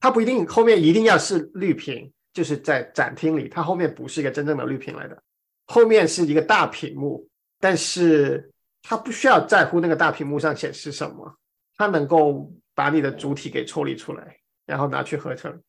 [0.00, 5.20] 它不一定后面一定要是绿屏，就是在展厅里，它后面不是一个真正的绿屏来的，
[5.66, 8.50] 后面是一个大屏幕，但是
[8.82, 11.34] 它不需要在乎那个大屏幕上显示什么，
[11.76, 15.60] 它能够把你的主体给抽离出来，然后拿去合成。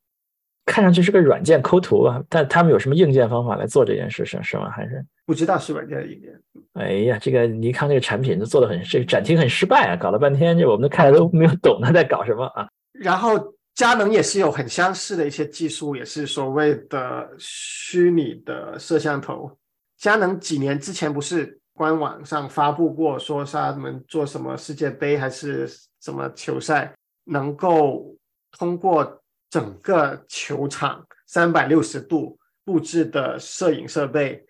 [0.69, 4.69] 看上去是个软件抠图啊，但他们有什么硬件方法来做这件事情是吗？
[4.69, 6.32] 还是不知道是软件的硬件？
[6.73, 12.69] 哎呀，这个尼康这个产品就做的很，这个展厅很失败啊，搞了半天，这我们都看都没有懂他在搞什么啊。
[12.93, 19.51] 然后佳能也是有很相似的一些技术，也是所谓的虚拟的摄像头。
[19.97, 25.67] 佳能几年之前不是官网上发布过，说是他们做什么世界杯还是
[25.99, 26.93] 什么球赛，
[27.25, 28.15] 能够
[28.51, 29.19] 通过。
[29.49, 34.45] 整个球场三百六十度布置的摄影设备，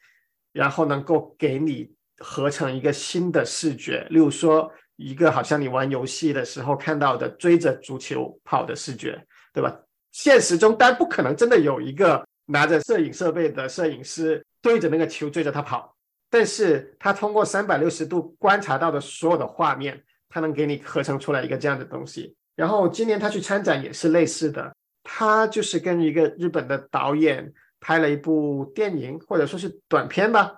[0.52, 9.74] 然后能够给你合成一个新的视觉，例如说一个好像你玩游戏的时候看到的追着足球跑的视觉，对吧？
[10.12, 15.96] 现实中当然不可能真的有一个拿着摄影设备的摄影师对着那个球追着他跑，
[16.30, 22.36] 但是他通过三百六十度观察到的所有的画面，他能给你合成出来一个这样的东西。
[22.56, 24.76] 然后今年他去参展也是类似的。
[25.12, 30.56] 他就是跟一个日本的导演拍了一部电影，或者说是短片吧，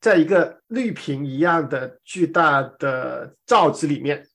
[0.00, 4.26] 在一个绿屏一样的巨大的罩子里面，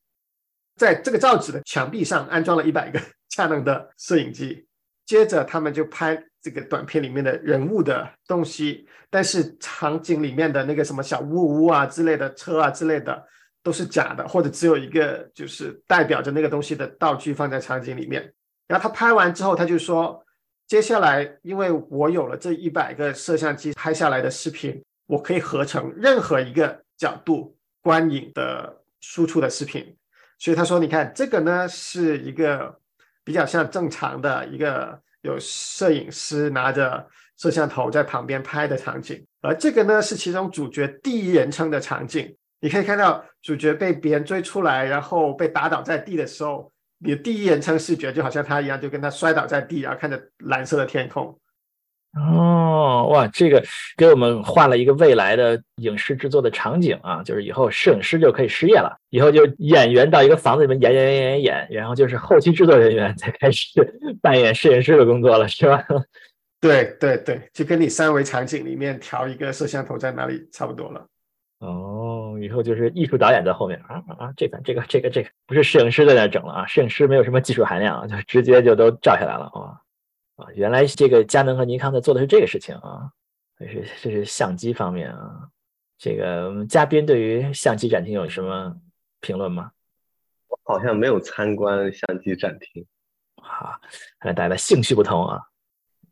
[0.75, 4.67] 在这个罩子的墙壁上安装了一百个 佳能的摄影机，
[5.03, 13.21] 接着他们就拍这个短片里面的人物的东西，但是场景里面的那个什么小屋屋啊之类的车啊之类的
[13.63, 18.31] 都是假的，或者只有一个就是代表着那个东西的道具放在场景里面。
[18.67, 20.25] 然后他拍完之后，他就说
[20.65, 29.95] ：“接下来，因为我有了这一百个摄像机拍下来的视频，我可以合成任何一个角度观影的输出的视频。
[30.39, 32.75] 所以他说，你看这个呢，是一个
[33.23, 42.35] 比较像正常的一个有摄影师拿着摄像头在旁边拍的场景，而这个呢，是其中主角第一人称的场景。
[42.61, 51.37] 你可以看到主角被别人追出来，然后被打倒在地的时候。”你的第一人称视觉就好像他一样，就跟他摔倒在地，然后看着蓝色的天空。
[52.17, 53.61] 哦，哇，这个
[53.97, 63.67] 给我们画了一个未来的影视制作的场景啊，就是以后摄影师就可以失业了，以后就演员到一个房子里面演演演演演，然后就是后期制作人员才开始
[64.21, 65.85] 扮演摄影师的工作了，是吧？
[66.61, 71.05] 对对对，就跟你三维场景里面调一个摄像头在哪里差不多了。
[71.65, 79.81] 哦，以后就是艺术导演在后面啊啊，这个这个这个这个不是摄影师在那整了啊，摄影师没有什么技术含量，就直接就都照下来了啊
[80.35, 83.09] 啊，原来这个佳能和尼康在做的是这个事情啊，
[83.57, 85.49] 这是这是相机方面啊，
[85.97, 88.75] 这个嘉宾对于相机展厅有什么
[89.21, 89.71] 评论吗？
[90.47, 92.85] 我好像没有参观相机展厅，
[93.37, 93.79] 啊，
[94.19, 95.41] 看来大家的兴趣不同啊。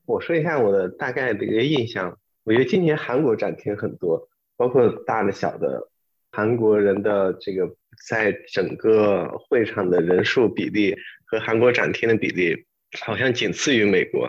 [0.05, 4.29] 我说一下我的大概的一个印象，我觉得今年韩国展厅很多。
[4.57, 5.89] 包括大的小的，
[6.31, 7.75] 韩国人的这个
[8.07, 12.65] 在整个会场的人数比例和韩国展厅的比例，
[13.01, 14.25] 好像仅次于美国。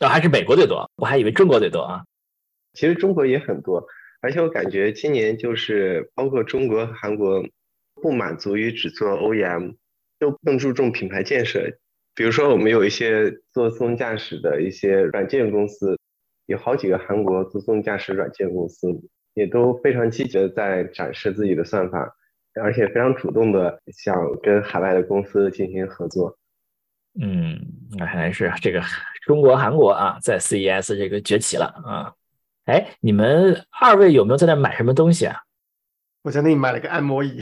[0.00, 2.04] 哦，还是美国最多，我还以为中国最多啊。
[2.72, 3.86] 其实中国也很多，
[4.20, 7.44] 而且我感觉今年就是包括中国、韩国
[8.02, 9.76] 不满足于只做 OEM，
[10.18, 11.78] 都更注重品牌建设。
[12.16, 15.98] 比如说，我们有一些做自动驾驶的一些软件公司，
[16.46, 18.88] 有好几个韩国自动驾驶软件公司。
[19.34, 22.16] 也都非常积极的在展示自己的算法，
[22.62, 26.36] 而且非常主动的想跟海外的公司进行合作。
[27.20, 27.60] 嗯，
[27.98, 28.82] 那看来是这个
[29.24, 32.12] 中国、韩国啊，在 CES 这个崛起了啊。
[32.64, 35.36] 哎，你们二位有没有在那买什么东西啊？
[36.22, 37.40] 我在那里买了个按摩椅。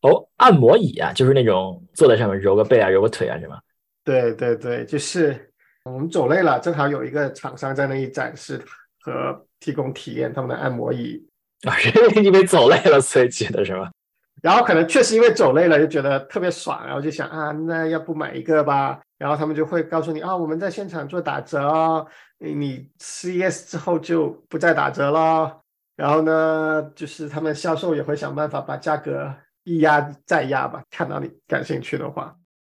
[0.00, 3.58] 哦，按摩椅啊，就是那种坐在上面揉个背啊、揉个腿啊，是吗？
[4.04, 5.50] 对对对，就是
[5.84, 8.60] 我们走累了，正好有一个厂商在那里展示
[9.00, 11.26] 和提供体验他们的按摩椅。
[11.64, 13.90] 啊，是因为走累了所以去的是吧？
[14.42, 19.00] 然后可能确实因为走累了就觉得特别爽，然后就想啊，那要不买一个吧？
[19.16, 22.06] 然后他们就会告诉你啊，我们在现场做打折哦，
[22.38, 25.60] 你 CES 之后就不再打折了。
[25.96, 32.36] 然后呢，就是他们销售也会想办法把价格一压再压吧，看到你感兴趣的话。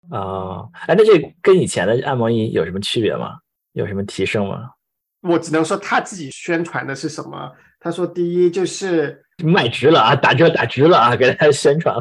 [0.10, 3.40] 啊，哎，那这跟以前的按摩椅有什么区别吗？
[3.74, 4.70] 有什么提升吗？
[5.22, 7.52] 我只能说他自己宣传的是什么。
[7.88, 11.96] 他说：“第一就是卖值了啊，打折打值了啊，给大家宣传。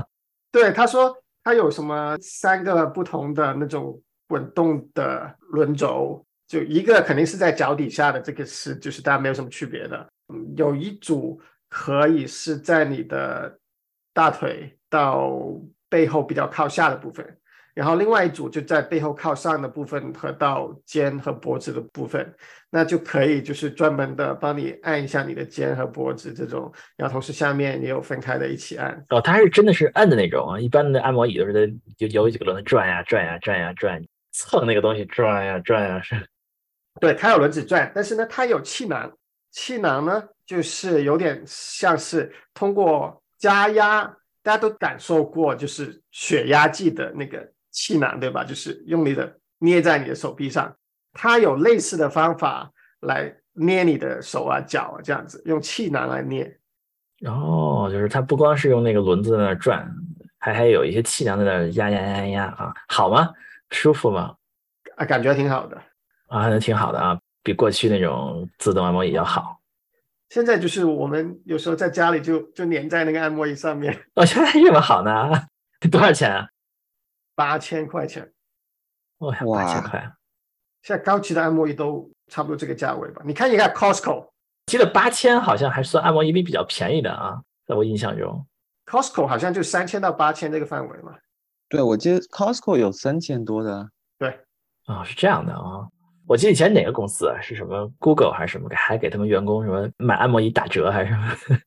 [0.50, 10.04] 对，他说他有什么三个不同的那种滚动的轮轴，就一个肯定是在脚底下的，这个是就是大家没有什么区别的。
[10.34, 13.56] 嗯，有一组可以是在你的
[14.12, 15.30] 大腿到
[15.88, 17.24] 背后比较靠下的部分，
[17.76, 22.34] 然后另外一组就在背后靠上的部分和到肩和脖子的部分，
[22.70, 29.04] 那就可以就是专门的帮你按一下你的肩和脖子这种，然后同时下面也有分开的一起按。
[29.10, 34.02] 哦，它是真的是按的那种啊，一般的按摩椅都是在有有几个轮子转呀转呀转呀转，
[34.32, 36.16] 蹭那个东西转呀转呀是。
[36.98, 39.12] 对，它有轮子转，但是呢，它有气囊，
[39.50, 44.04] 气囊呢就是有点像是通过加压，
[44.42, 47.46] 大家都感受过就是血压计的那个。
[47.76, 48.42] 气囊对吧？
[48.42, 50.74] 就是用力的捏在你的手臂上，
[51.12, 56.58] 它有类似的方法来捏你的手啊、脚啊，这样子用气囊来捏。
[57.26, 59.86] 哦，就是它不光是用那个轮子在那转，
[60.38, 63.30] 还还有一些气囊在那压压压压啊，好吗？
[63.70, 64.34] 舒服吗？
[64.96, 65.76] 啊，感觉挺好的
[66.28, 69.60] 啊，那挺好的啊，比过去那种自动按摩椅要好。
[70.30, 73.94] 现在就是我们有时候在家里就就粘在那个按摩椅上面。
[74.14, 75.30] 哦，现在这么好呢？
[75.92, 76.48] 多少钱啊？
[77.36, 78.32] 八千块钱，
[79.18, 80.12] 哇，八千块！
[80.82, 83.22] 现在高级的按摩椅都差不多这个价位吧？
[83.24, 84.28] 你看一看 Costco，
[84.66, 88.44] 记得八千好像还算按摩椅里比较便宜的啊，在我印象中
[88.86, 91.14] ，Costco 好像就三千到八千这个范围嘛。
[91.68, 93.90] 对，我记得 Costco 有三千多的。
[94.18, 94.40] 对，
[94.86, 95.86] 啊，是这样的啊。
[96.28, 97.40] 我记得以前哪个公司啊？
[97.40, 98.68] 是什么 Google 还是什么？
[98.74, 101.58] 还给他们员工什么买按摩椅打折还是什么？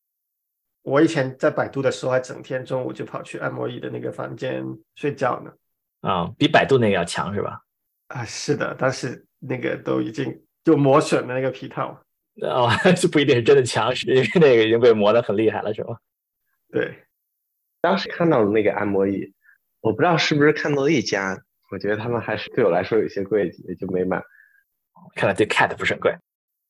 [0.82, 4.64] 我以前在百度的时候，还整天中午就跑去按摩椅的那个房间
[4.94, 5.52] 睡觉呢。
[6.00, 7.60] 啊，比百度那个要强是吧？
[8.08, 12.00] 啊，是的，但是那个都已经就磨损的那个皮套。
[12.42, 15.96] 哦， 就不一定是真的强，是因为那个已经被磨得很厉害了，是吧？
[16.72, 17.04] 对，
[17.80, 19.32] 当时看到的那个按摩椅，
[19.80, 21.36] 我不知道是不是看到一家，
[21.70, 24.22] 我觉得他们还是对我来说有些贵，也就没买。
[25.14, 26.14] 看来对 Cat 不是很贵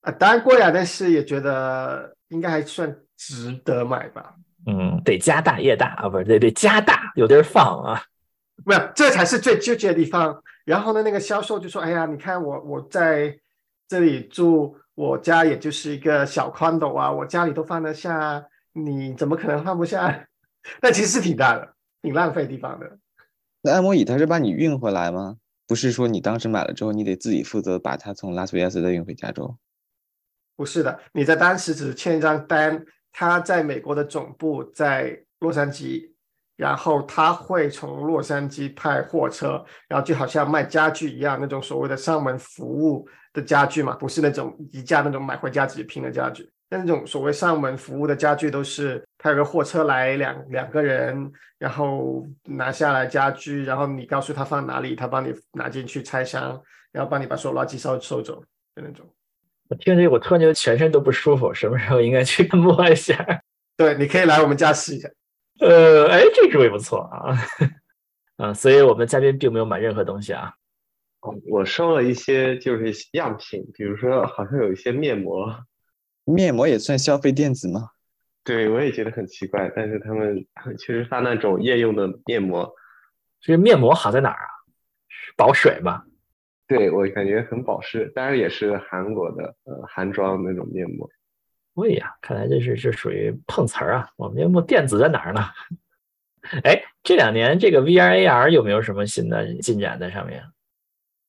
[0.02, 4.34] 啊，当然贵啊，但是也觉得应该还算值得买吧。
[4.66, 8.02] 嗯，得家大业大啊，不是得得家大有地儿放啊。
[8.64, 10.42] 没有，这才是最纠结的地方。
[10.64, 13.36] 然后呢，那个销售就说：“哎呀，你看我我在
[13.88, 20.26] 这里住，我家也就是一个小 condo 啊，我家里都放得下，你怎么可能放不下？
[20.82, 22.98] 那其实是挺大的，挺浪费地方的。
[23.62, 25.38] 那按摩椅它是把你运回来吗？
[25.66, 29.56] 不是说你当时买了之后，你得自己负责把它从拉斯维加斯再运回加州？
[30.56, 36.10] 不是的，你在当时只签一张单，他在美国的总部在洛杉矶。”
[36.60, 46.46] 然后他会从洛杉矶派货车，然后就好像卖家具一样，那种所谓的上门服务的家具嘛，不是那种宜家那种买回家自己拼的家具。
[46.68, 56.60] 那种所谓上门服务的家具，都是他有个货车来两两个人，然后拿下来家具，然后你告诉他放哪里，他帮你拿进去拆箱，
[56.92, 58.38] 然后帮你把所有垃圾收收走
[58.74, 59.06] 的那种。
[59.70, 63.16] 我听着，我突然觉得全身都不舒服，什么时候应该去摸一下？
[63.78, 65.08] 对，你可以来我们家试一下。
[65.66, 67.36] 呃，哎，这主意不错啊，
[68.38, 70.54] 嗯，所以我们嘉宾并没有买任何东西啊。
[71.20, 75.54] 哦，我收了一些就是样品，比如说好像有一些面膜，
[76.24, 77.90] 面膜也算消费电子吗？
[78.42, 80.46] 对，我也觉得很奇怪，但是他们
[80.78, 82.74] 确实发那种夜用的面膜。
[83.42, 84.48] 这个面膜好在哪儿啊？
[85.36, 86.02] 保水吗？
[86.66, 91.06] 对我感觉很保湿，当然也是韩国的呃韩妆那种面膜。
[91.74, 94.10] 对呀，看来这是这属于碰瓷儿啊！
[94.16, 95.42] 我们面膜电子在哪儿呢？
[96.62, 100.44] 哎，这两年这个 VR AR 有没有什么新的进展在上面？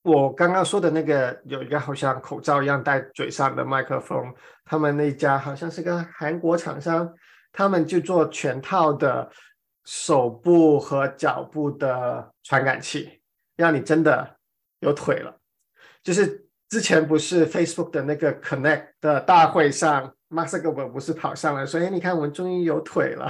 [0.03, 4.33] 我刚刚说的那个有一个好像口罩一样戴嘴上的麦克风，
[4.65, 7.13] 他们那家好像是个韩国厂商，
[7.53, 9.31] 他们就做全套的
[9.85, 13.21] 手部和脚部的传感器，
[13.55, 14.35] 让你真的
[14.79, 15.37] 有腿了。
[16.03, 20.13] 就是之前不是 Facebook 的那个 Connect 的大会上。
[20.31, 23.29] 马斯克不是跑上来说：“哎，你看我们终于有腿了。”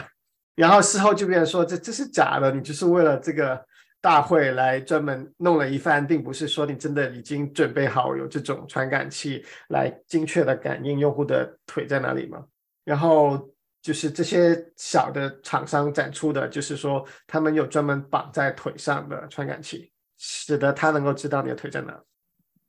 [0.56, 3.60] 然后事后就变成说：“这这是假的，你就是为了这个
[3.99, 12.43] 大会来专门弄了一番，并不是说你真的已经准备好有这种传感器来精确的感应用户的腿在哪里吗？”
[12.86, 13.49] 然后
[13.82, 21.99] 就是这些小的厂商展出的，就是说他们有专门绑在腿上的传感器，使得他能够知道你的腿在哪。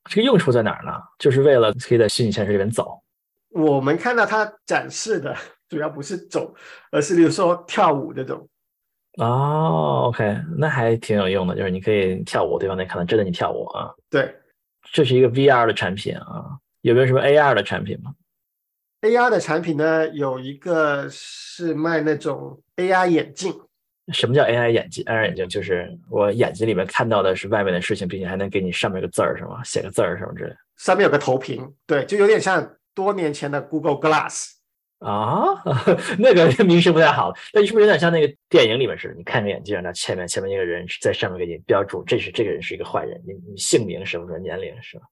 [0.08, 0.92] 这个用处在哪儿呢？
[1.18, 3.02] 就是为了可以在虚拟现实里面走。
[3.52, 5.34] 我们看到他展示的
[5.68, 6.54] 主要不是走，
[6.90, 8.48] 而是比如说跳舞这种。
[9.18, 13.90] 哦，OK，那还挺有用的，就是你可以跳舞，对方能看到真的你跳舞啊。
[14.08, 14.34] 对，
[14.90, 16.58] 这是一个 VR 的产品啊。
[16.80, 18.14] 有没有什么 AR 的产品吗
[19.02, 23.54] ？AR 的产品呢，有一个是卖那种 AR 眼镜。
[24.12, 29.62] 什么叫 AI 眼镜？AR 眼镜就是我眼睛里面看到的是外面的事情，并且还能给你上面有个字儿，是吗？
[29.62, 30.56] 写个字儿什么之类的。
[30.76, 32.68] 上面有个投屏，对，就有点像。
[32.94, 34.52] 多年前的 Google Glass，
[34.98, 35.62] 啊，
[36.18, 39.14] 那个名声不太好，那是不是有点像那个电影里面似的？
[39.14, 45.04] 你看个眼镜，那前面前面一个人在上面给你标注，这是这个人是一个坏人，你你姓名什么什么年龄是吧？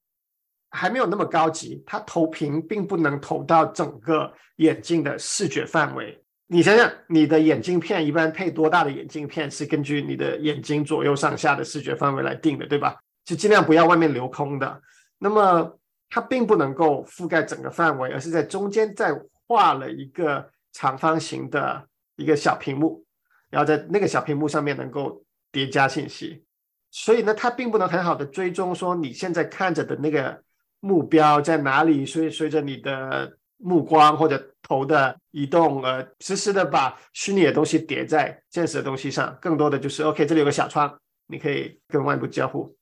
[0.71, 6.23] 还没有那么高级，它投屏并不能投到整个眼镜的视觉范围。
[6.47, 12.97] 你想想，你的眼镜片一般配多大的眼镜片是根据你的眼睛左右上下的视觉范围来定的，对吧？
[13.25, 14.81] 就尽量不要外面留空的。
[15.19, 15.79] 那么
[16.11, 23.03] 它并不能够覆盖整个范围，而是在中间再画了一个长方形的一个小屏幕，
[23.49, 26.45] 然后在那个小屏幕上面能够叠加信息。
[26.91, 30.43] 所以呢，它并不能很好的追踪说你现在看着的那个。
[30.83, 32.07] 目标在哪里？
[32.07, 39.37] 所以随着你的目光或者头的移动，呃，实时的把虚拟的东西叠在现实的东西上。
[39.43, 42.75] 更多的就是，OK，这里有个小窗，你可以跟外部交互。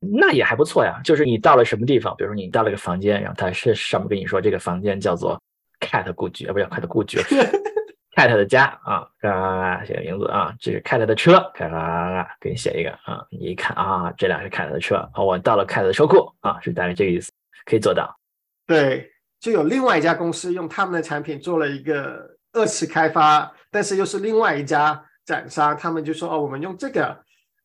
[0.00, 1.00] 那也还不错呀。
[1.04, 5.40] 就是你到了什么地方，比如说你到了一个房间，然后它是上面跟你说这个房间叫做
[5.80, 7.18] Cat 故居，啊，不是 Cat 故居，
[8.16, 13.24] Cat 的家啊，嘎写个名字啊，这是 Cat 的车，嘎嘎嘎，给你写一个啊。
[13.30, 17.32] 你一看啊，这俩是 Cat 的车，哦，我到了 Cat 的车库啊，是大概这个意思。
[17.64, 18.16] 可以做到，
[18.64, 27.18] 对，就有另外一家公司用他们的产品做了一个二次开发，但是又是另外一家展商，他们就说哦，我们用这个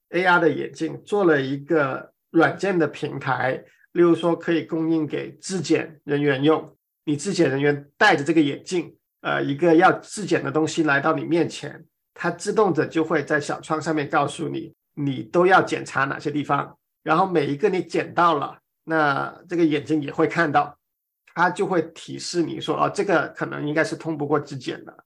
[0.09, 6.75] AR 的眼镜做了一个软件的平台，例如说可以供应给质检人员用，
[7.05, 18.57] 你质检人员戴着这个眼镜，呃，一个要质检的东西来到你面前，它自动的就会在小窗上面告诉你，你都要检查哪些地方，然后每一个你检到了。
[18.83, 20.75] 那这个眼睛也会看到，
[21.35, 25.05] 它就会提示你说，哦，这个可能应该是通不过质检的，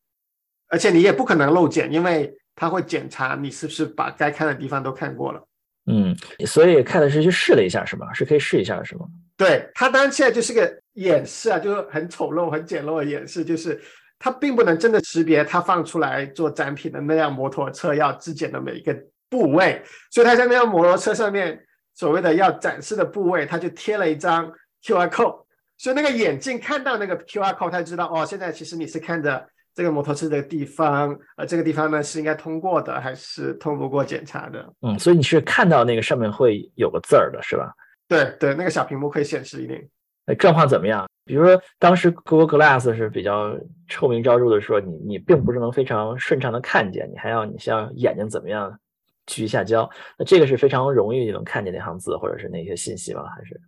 [0.70, 5.46] 而且你也不可能漏检，因为它会检查你是不是把该看的地方都看过了。
[5.88, 6.16] 嗯，
[6.46, 8.12] 所以看的是去试了一下，是吗？
[8.14, 9.06] 是可以试一下，是吗？
[9.38, 13.82] 对，它当然现在就是个演示啊，就是很丑陋、很简陋的演示，就是
[14.20, 18.96] 它并不能真的识别它放出来做展品的那辆摩托车要质检的每一个
[19.30, 19.82] 部位，
[20.12, 21.62] 所以它在那辆摩托车上面。
[21.98, 24.52] 所谓的要展示的部位，他就贴了一张
[24.84, 25.46] QR code，
[25.78, 34.74] 所以那个眼镜看到那个 QR code，他就知道哦，现在其实你是看着这个摩托车的地方，呃，这个地方呢是应该通过的，还是通不过检查的？
[34.82, 37.72] 嗯，所以你是看到那个上面会有个字儿的，是吧？
[38.08, 39.88] 对对，那个小屏幕可以显示一定。
[40.26, 41.06] 那状况怎么样？
[41.26, 43.56] 比如说当时 Google Glass 是比较
[43.88, 48.80] 臭名昭著的，说你你并不是能非常顺畅的看见，你还要你像眼睛怎么样？
[49.28, 53.24] 聚下焦，那这个是非常容易就能看见那行字或者是那些信息吗？
[53.36, 53.60] 还是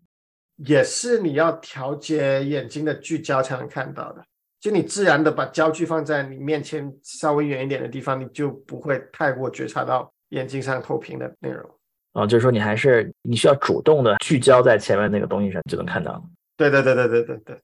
[0.57, 4.23] 也是你要调节眼睛的聚焦才能看到的？
[4.67, 11.65] 就你自然的把焦距放在你面前稍微远一点的地方，你就不会太过觉察到眼睛上投屏的内容。
[12.11, 16.21] 哦，就是说你还是你需要主动的聚焦在前面那个东西上就能看到。
[16.57, 17.61] 对对对对对对对。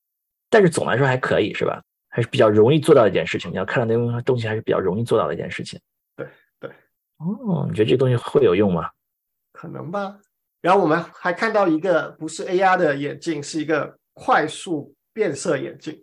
[0.49, 1.81] 但是总来说还可以是吧？
[2.07, 3.51] 还是比较容易做到一件事情。
[3.51, 5.77] 你要看到那东东西还是比较容易做到的一件事情。
[6.15, 6.25] 对
[6.61, 6.71] 对
[7.17, 8.89] 哦，你觉得这东西会有用吗？
[9.51, 10.17] 可能吧。
[10.61, 16.01] 然后我们还看到一个不是 AR 的眼镜，是一个快速变色眼镜。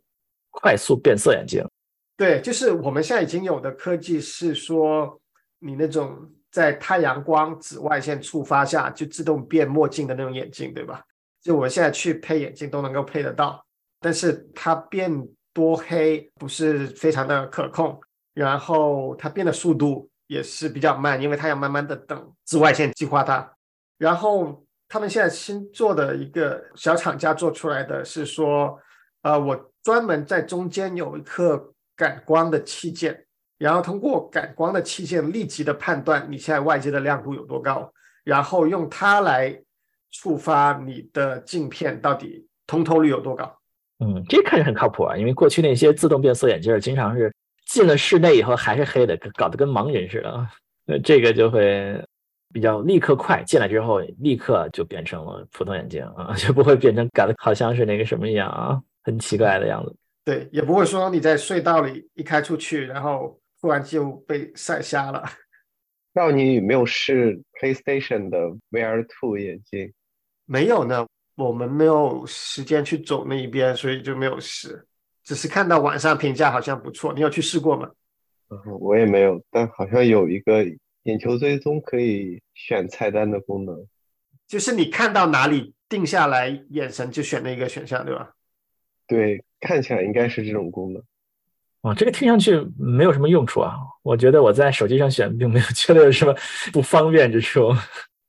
[0.51, 1.65] 快速变色眼镜，
[2.17, 5.21] 对，就是我们现在已经有的科技是说，
[5.59, 11.03] 你那种在太阳光紫外线触发下就自动变墨镜的那种眼镜，对吧？
[11.43, 13.65] 就我现在去配眼镜都能够配得到，
[14.01, 15.11] 但是它变
[15.53, 18.01] 多黑不是非常的可控，
[18.35, 20.09] 然后它变的速度。
[20.31, 23.53] 也是比较慢，因为它要慢慢的等紫外线激化它。
[23.99, 28.79] 然后他们现在新做的一个小厂家做出来的是说，
[29.23, 33.25] 呃，我专门在中间有一颗感光的器件，
[33.59, 37.93] 然后通过感光的器件立即的判断你现在外界的亮度有多高，
[38.25, 39.61] 然后用它来
[40.11, 43.59] 触发你的镜片到底通透率有多高。
[43.99, 47.33] 嗯，这看着很靠谱啊，因为过去那些自动变色眼镜经常是。
[47.67, 50.49] 进了室内以后还是黑的，搞得跟盲人似的。
[50.87, 52.05] 那 这个就会
[52.53, 59.97] 比较立刻快，进来之后立刻就变成了普通眼镜啊， 就不会变成搞得好像是那个什么一样啊，很奇怪的样子。
[60.25, 65.25] 对，也不会说你在隧道里一开出去，然后突然就被晒瞎了。
[66.13, 68.39] 那你有没有试 PlayStation 的
[68.71, 69.93] VR Two 眼镜？
[70.45, 74.87] 没有呢，我们没有时间去走那一边，所以就没有试。
[75.23, 77.89] 只是看到网上评价好像不错，你有去试过吗？
[78.51, 80.65] 嗯，我也没有，但好像有一个
[81.05, 83.87] 眼球追踪可以选菜单的功能，
[84.49, 88.33] 就是你看到哪里定下来，眼神就选那个选项，对吧？
[89.11, 91.03] 对，看起来应该是这种功能。
[91.81, 96.33] 哦，这个听上去没有什么用处啊，我觉得我在手机上选并没有觉得有什么
[96.73, 97.73] 不方便之处，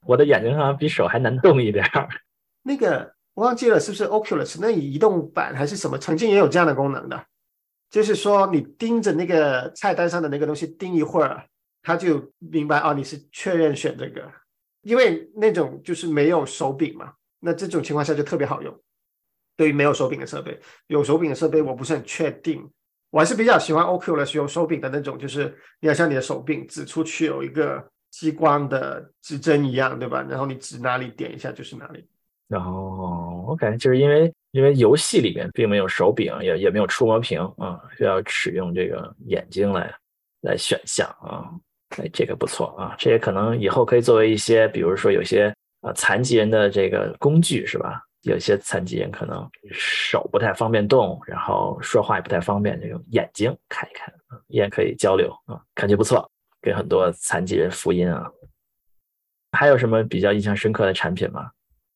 [0.08, 2.10] 我的眼睛好像比手还难动一点儿。
[2.64, 3.46] 那个我。
[3.46, 5.98] 忘记了是不是 Oculus 那移动版还是什么？
[5.98, 7.26] 曾经也有这样的功能的。
[7.90, 11.44] 就是说你盯着那个菜单上的那个东西盯一会儿，
[11.82, 14.30] 他就明白哦，你是确认选这个，
[14.82, 18.74] 因为那种就是没有手柄嘛，那这种情况下就特别好用。
[19.62, 22.68] 对于没有手柄的设备，有手柄的设备我不是很确定，
[23.12, 30.26] 我还是比较喜欢 Oculus 有手柄的那种，就是你要像你的手柄指出去有一个激光的指针一样，对吧？
[30.28, 32.04] 然后你指哪里点一下就是哪里。
[32.48, 39.94] 然后我感觉就是因为因为游戏里面并没有手柄，也也没有触摸屏啊，需要使用这个眼睛来
[40.42, 41.54] 来选项啊。
[41.98, 48.02] 哎，这个不错啊，这也可能以后可以作为一些，比如说有些啊残疾人的这个工具是吧？
[48.22, 54.14] 有些残疾人可能手不太方便动，然后说话也不太方便，就用眼睛看一看，
[54.48, 56.30] 也可以交流啊，感觉不错，
[56.62, 58.30] 给很多残疾人福音啊。
[59.58, 61.52] 还有什么比较印象深刻的产品吗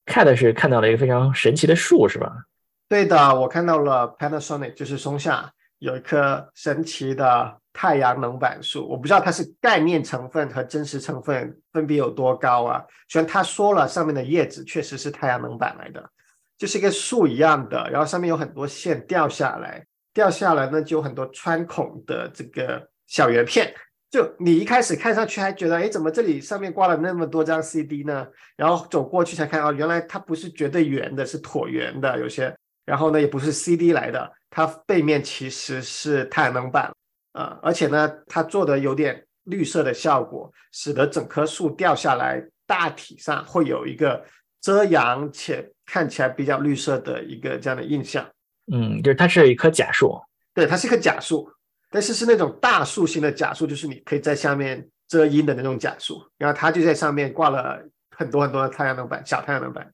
[0.08, 2.46] ？？Cat 是看到了一个非常神奇的树，是吧？
[2.90, 8.88] 对的，我看到了 Panasonic，就是松下有一棵神奇的太阳能板树。
[8.90, 12.82] 我不知道它是概念成分和真实成分分别有多高啊。
[13.10, 16.10] 虽然他说了上面的叶子确实是太阳能板来的，
[16.58, 23.74] 就是一个树一样的，然后上面有很多线掉下来，掉下来呢就有很多穿孔的这个小圆片。
[24.10, 28.26] 就你一开始看上去还觉得，哎，怎么这里上面挂了那么多张 CD 呢？
[28.56, 32.56] 然后走过去才看，哦，原来它不是绝对圆的，是椭圆的，有些。
[32.86, 36.94] 然后呢，也不是 CD 来的，它背面其实是太阳能板，
[37.36, 44.24] 啊，而且呢，它做的有点绿色的效果，使得整棵树掉下来，大体上会有一个
[44.62, 48.26] 遮阳且看起来比较绿色的一个这样的印象。
[48.72, 50.18] 嗯，就是它是一棵假树，
[50.54, 51.52] 对，它是一棵假树。
[51.92, 57.80] 但是是那种大树型的假树，就是你可以在下面遮阴的那种假树，然后它就在上面挂了
[58.12, 59.94] 很多很多的太阳能板，小太阳能板，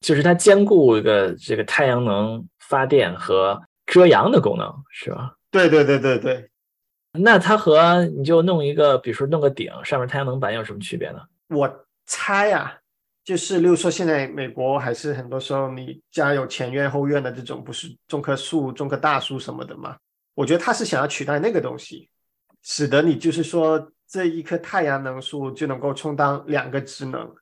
[0.00, 5.34] 就是它兼顾一个这个太阳能发电和遮阳的功能，是吧？
[5.50, 6.48] 对对对对对。
[7.12, 11.20] 那它和你就弄一个，比如说弄个顶，上面太阳能板有什么区别呢？
[11.48, 12.78] 我猜啊，
[13.24, 19.96] 就是例如说现在美国还是很多时候你家有前院后院的这种，不是种棵树、种棵大树什么的嘛。
[20.34, 22.08] 我觉得他是想要取代那个东西，
[22.62, 27.34] 使得你就是说这一棵太阳能树就能够充当两个职能，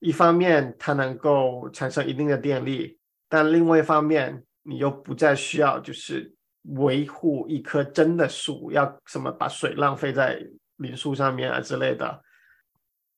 [0.00, 2.98] 一方面它能够产生一定的电力，
[3.28, 6.34] 但另外一方面你又不再需要就是
[6.76, 10.38] 维护一棵真的树，要什么把水浪费在
[10.76, 12.22] 林树上面啊之类的。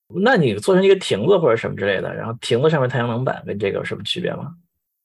[0.08, 4.54] 那你做成一个亭子或者什么之类的，然后亭子上面太阳能板跟这个有什么区别吗？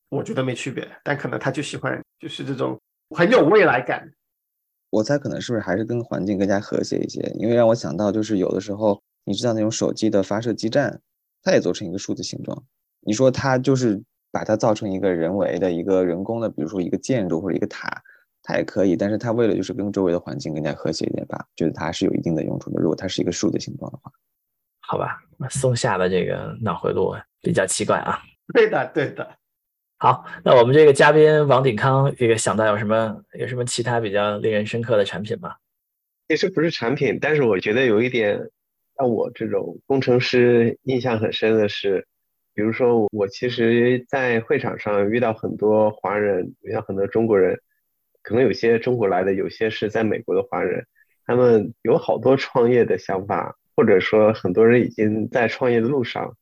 [0.10, 2.80] 我觉得没区别，但可能他就喜欢就是这种。
[3.16, 4.12] 很有未来感，
[4.90, 7.22] 我猜可能是不是还是跟环境更加和谐一些？
[7.38, 11.00] 因为让我想到就是有的时候，你知道那种手机的发射基站，
[11.44, 12.64] 它也做成一个数字形状。
[13.02, 18.02] 你说它就是把它造成一个人为的一个人工的，比如说一个建筑或者一个塔，
[18.46, 18.96] 它也可以。
[18.96, 22.80] 但是它为了就是跟周围的环境更加和谐一点吧，觉得它是有一定的用处的。
[22.80, 24.12] 如果它是一个树的形状的话，
[24.82, 25.20] 好吧，
[25.50, 28.20] 松下的这个脑回路比较奇怪啊。
[28.54, 29.28] 对的，对的。
[29.98, 35.56] 好，那我们这个嘉宾王鼎康，这个想到有什么有什么其他比较令人深刻的产品吗？
[36.28, 38.40] 其实不是产品，但是我觉得有一点
[38.98, 42.06] 让我这种工程师印象很深的是，
[42.54, 47.60] 比如说我其实，在会场上遇到很多华人，遇到很多中国人，
[48.26, 50.84] 可能有些中国来的，有些是在美国的华人，
[51.28, 56.36] 他们有好多创业的想法，或者说很多人已经在创业的路上。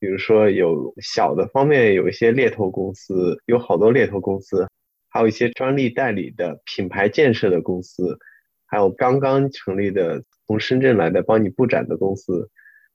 [0.00, 4.68] 比如说有小的方面有一些猎头公司，有好多猎头公司，
[5.08, 8.18] 还有一些专利代理的品牌建设的公司，
[8.66, 12.50] 还有刚刚成立的从深圳来的帮你布展的公司，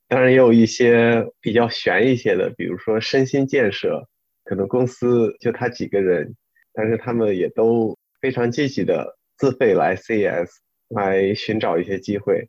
[0.10, 4.06] 当然也有一些比较悬一些的，比如说身心建设，
[4.44, 6.36] 可能公司就他几个人，
[6.74, 10.48] 但是他们也都非常积极的自费来 CES
[10.88, 12.48] 来寻找一些机会，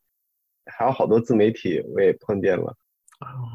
[0.66, 2.72] 还有好多自媒体我也碰见了。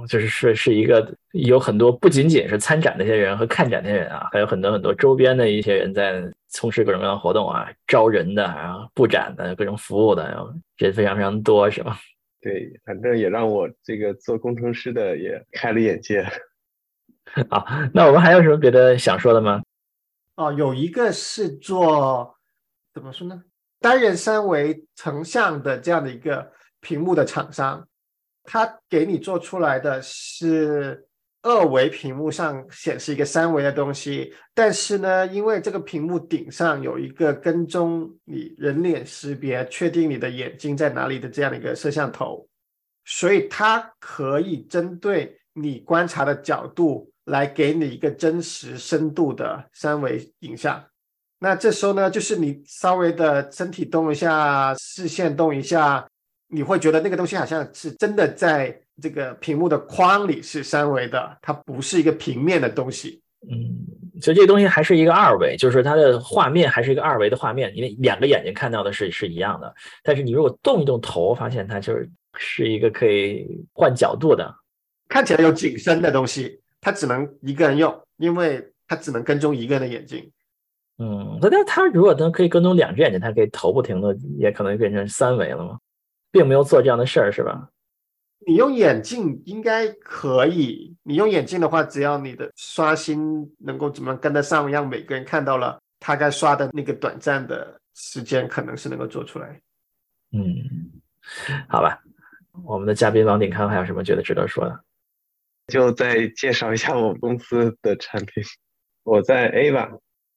[0.09, 11.97] 就是是是一个有很多不仅仅是参展那些人和看展那些人啊，还有很多很多周边的一些人在从事各种各样的活动啊，招人的啊，布展的各种服务的，人非常非常多，是吧？
[12.41, 16.25] 对，反正也让我这个做工程师的也开了眼界。
[17.49, 19.61] 好，那我们还有什么别的想说的吗？
[20.39, 22.33] 哦，有一个是做
[22.93, 23.43] 怎么说呢？
[23.81, 27.85] 单人三维成像的这样的一个屏幕的厂商。
[28.45, 31.05] 他给你做出来的是
[31.41, 42.47] 二维屏幕上显示一个三维的东西，但是呢，因为这个屏幕顶上有一个跟踪你人脸识别、确定你的眼睛在哪里的这样的一个摄像头，
[43.03, 50.83] 所以它可以针对你观察的角度来给你一个真实深度的三维影像。
[51.39, 56.05] 那这时候呢，就是你稍微的身体动一下，视线动一下，
[56.49, 63.21] 你会觉得那个东西好像是真的在这个屏幕的框里是三维的，它不是一个平面的东西。
[63.49, 69.73] 嗯，所以这个东西还是一个二维，就是它的画面还是一个二维的画面，因为两个眼睛看到的是是一样的。
[70.03, 74.53] 但是你如果动一动头，发现它就是是一个可以换角度的，
[75.07, 80.31] 看起来有景深的东西，它只能一个人用，因为它只能跟踪一个人的眼睛。
[80.97, 85.79] 嗯，那但它如果能可以跟踪两只眼睛，它可以头不停的，也可能变成三维了嘛，
[86.31, 87.69] 并没有做这样的事儿，是吧？
[88.45, 90.95] 你用眼镜应该可以。
[91.03, 99.59] 你用眼镜的话，只要你的刷新能够怎么跟得上，让每个人看到了他该刷的那个短暂的时间，可能是能够做出来。
[100.31, 100.43] 嗯，
[101.67, 102.01] 好吧。
[102.65, 104.79] 我们的嘉宾王鼎康还有什么觉得值得说的？
[105.69, 108.43] 就再介绍一下我们公司的产品。
[109.03, 109.91] 我在 A 吧。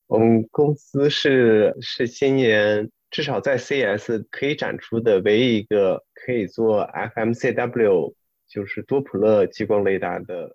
[0.06, 8.14] 我们公司是是今年至少在 CS 可以展出的唯一一个可以做 FMCW，
[8.46, 10.54] 就是多普勒激光雷达的。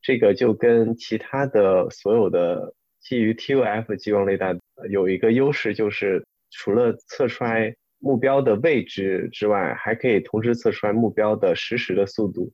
[0.00, 4.56] 这个就跟其他的所有的基于 ToF 激光雷达
[4.88, 12.52] 有一个优势，就是除了测出来目标的位置之外，还可以同时测出来目标的实时的速度。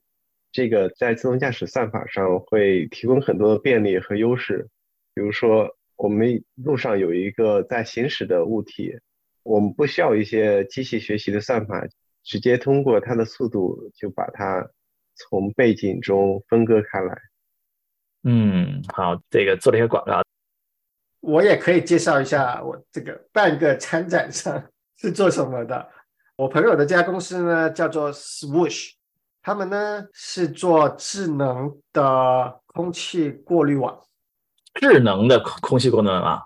[0.57, 4.67] 这个在自动驾驶算法上会提供很多的便利和优势，
[5.13, 5.71] 比如说。
[5.99, 8.99] 我们路上有一个在行驶的物体，
[9.41, 11.87] 我们不需要一些机器学习的算法，
[12.23, 14.69] 直接通过它的速度就把它
[15.15, 17.17] 从背景中分割开来。
[18.25, 20.21] 嗯，好，这个做了一个广告。
[21.21, 24.63] 我也可以介绍一下我这个半个参展商
[25.01, 25.89] 是做什么的。
[26.35, 28.91] 我朋友的这家公司呢叫做 Swoosh，
[29.47, 33.97] 他们呢是做智能的空气过滤网。
[34.73, 36.41] 智能的空空气功能啊，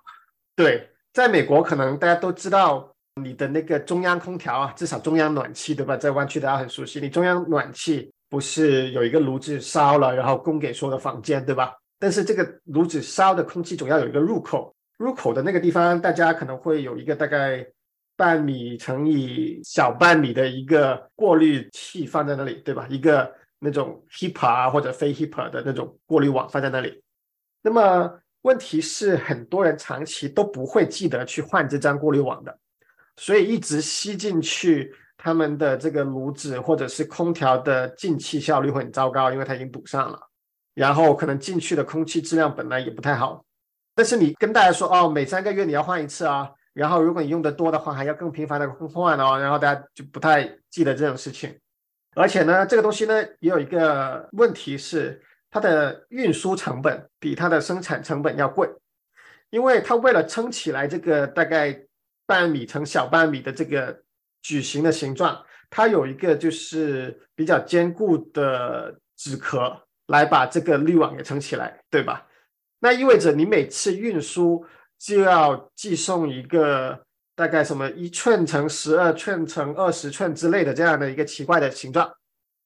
[0.56, 5.98] 对，在美国可能大家都知道你的那个中央空调啊，至少中央暖气对吧？
[5.98, 11.74] 在湾区大家很熟悉，你中央暖气不是有一个炉子烧了，然后供给所有的房间对吧？
[11.98, 17.66] 但是这个炉子烧的空气总要有一个入口，入口的那个地方大家可能会有一个大概
[18.22, 22.86] 半米乘以小半米的一个过滤器放在那里对吧？
[22.88, 27.02] 一个那种 HEPA 或者非 HEPA 的那种过滤网放在那里。
[27.64, 28.14] 那么
[28.44, 32.56] 问题是，很多人长期都不会记得去换这张过滤网的，
[33.16, 40.20] 所以一直吸进去，他们的这个炉子或者是空调的进气效率会很糟糕，因为它已经堵上了。
[40.76, 43.44] 然后可能进去的空气质量本来也不太好。
[43.96, 51.60] 但是你跟大家说哦，每三个月你要换一次啊，然后如果你用的多的话，还要更频繁的更换哦，然后大家就不太记得这种事情。
[52.16, 55.22] 而且呢，这个东西呢也有一个问题是。
[55.54, 58.70] 它的运输成本比它的生产成本要贵，
[59.50, 61.78] 因为它为了撑起来这个大概
[62.26, 64.02] 半米乘小半米的这个
[64.42, 72.26] 矩形的形状，它有一个就是比较坚固的纸壳来把这个滤网给撑起来，对吧？
[72.80, 74.66] 那意味着你每次运输
[75.04, 77.04] 就要寄送一个
[77.36, 82.14] 大概什么一寸乘十二寸乘二十寸之类的这样的一个奇怪的形状，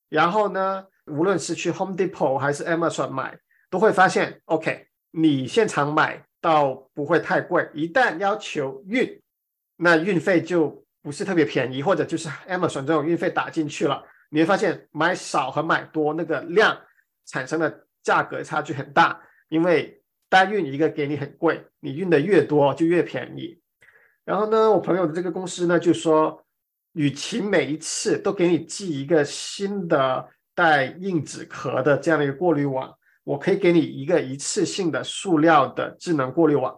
[0.10, 0.86] 然后呢？
[1.08, 3.38] 无论是去 Home Depot 还是 Amazon 买，
[3.70, 7.70] 都会发现，OK，你现场买到不会太贵。
[7.76, 9.22] 一旦要求运，
[9.78, 16.76] 那运费就不是特别便宜，或者就是 Amazon 这种运费打进去了，你会发现买少和买多那个量
[17.28, 19.22] 产生的价格差距很大。
[19.50, 23.60] 因为单运一个给你很贵，你运的越多就越便宜。
[24.24, 26.44] 然后呢，我朋友的这个公司呢就说，
[26.94, 30.30] 与其每一次都给你寄一个新的。
[30.58, 32.90] 带硬纸壳的这样的一个过滤网，
[33.26, 36.74] 我可以给你一个一次性的塑料的智能过滤网，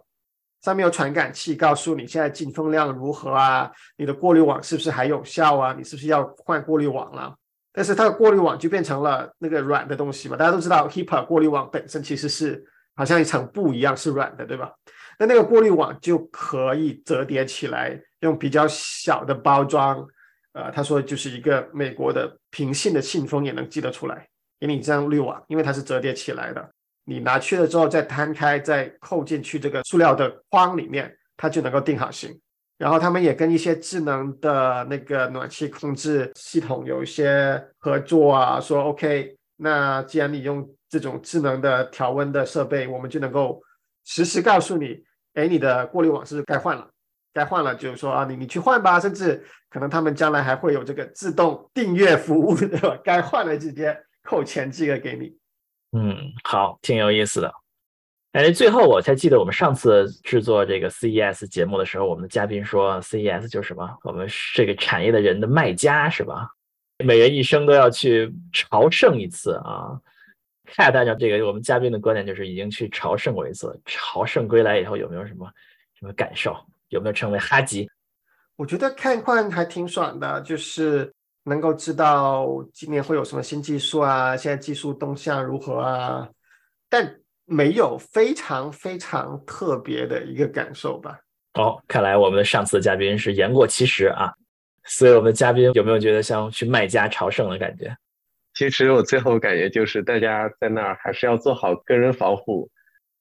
[0.64, 5.76] 上面有传感器，告诉你现在进风量如何啊，你的过滤网是不是还有效啊？
[5.78, 7.36] 你是不是要换过滤网了？
[7.72, 10.36] 但是它的过滤网就变成了那个软的东西嘛？
[10.36, 12.66] 大家都知道，HEPA 过滤网本身其实是
[12.98, 14.74] 好像一层布一样是软的，对吧？
[15.18, 20.06] 那那个过滤网就可以折叠起来，用比较小的包装。
[20.54, 24.28] 呃，他说就是一个美国的平信的信封也能寄得出来，
[24.60, 26.68] 给你这样滤网，因为它是折叠起来的，
[27.06, 32.36] 你拿去了之后再摊开，再扣进去这个塑料的框里面，它就能够定好型。
[32.80, 43.62] 然后他们也跟一些智能的那个暖气控制系统有一些合作啊，说 OK，那既然你用这种智能的调温的设备，我们就能够
[44.06, 45.04] 实时告诉你，
[45.34, 46.88] 哎，你的过滤网是该换了。
[47.34, 52.98] 该换了，就是说啊，你你去换吧，甚至可能他们将来还会有这个自动订阅服务， 对吧？
[53.04, 55.38] 该换了直接扣钱寄个给你。
[55.92, 57.54] 嗯，好，挺有意思的。
[58.32, 63.88] 哎，最后我才记得我们上次制作这个 CES 节目的时候，我们的嘉宾说 CES 就是什么？
[64.04, 66.50] 我们这个产业的人的卖家是吧？
[67.04, 70.00] 每人一生都要去朝圣一次啊。
[70.66, 73.80] 看按照这个我们嘉宾的观点，就是已经去朝圣过一次。
[73.86, 75.50] 朝圣归来以后有没有什么
[75.98, 76.56] 什么感受？
[76.90, 77.90] 有没有成为哈吉？
[78.56, 86.28] 我觉得看看还挺爽的，就是能够知道今年会有什么新技术啊，现在技术动向如何啊，
[86.90, 91.20] 但没有非常非常特别的一个感受吧。
[91.54, 94.34] 哦，看来我们的上次嘉宾是言过其实啊。
[94.88, 97.96] 所以我们的嘉宾有没有觉得像去卖家朝圣的感觉？
[98.56, 102.70] 其实我最后感觉就是大家在那儿还是要做好个人防护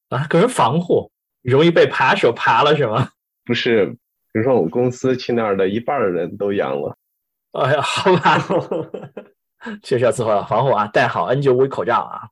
[0.09, 1.11] 啊，个人防护
[1.43, 3.11] 容易被扒手扒了是吗？
[3.45, 3.87] 不是，
[4.33, 6.97] 比如说我们公司去那儿的一半的人都阳了。
[7.53, 8.39] 哎呀，好吧，
[9.83, 12.29] 确实要做好防护啊，戴好 N95 口罩啊。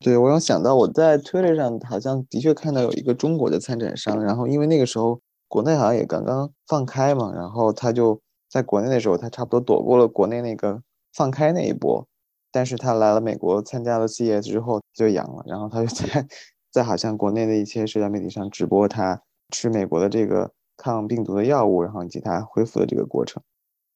[0.00, 8.20] 对，我有想到我在 Twitter 上好像的确看到有一个中国的参展商，然后因为那个时候国内好像也刚刚放开嘛，然后他就
[8.52, 10.82] 在国内的时候，他差不多躲过了国内那个
[11.14, 12.06] 放开那一波。
[12.54, 16.26] 但是他来了美国参加了 CES 之后就阳了，然后他就在
[16.70, 23.42] 在好像国内的一些社交媒体上直播他吃美国的这个抗病毒的药物，然后以及他恢复的这个过程。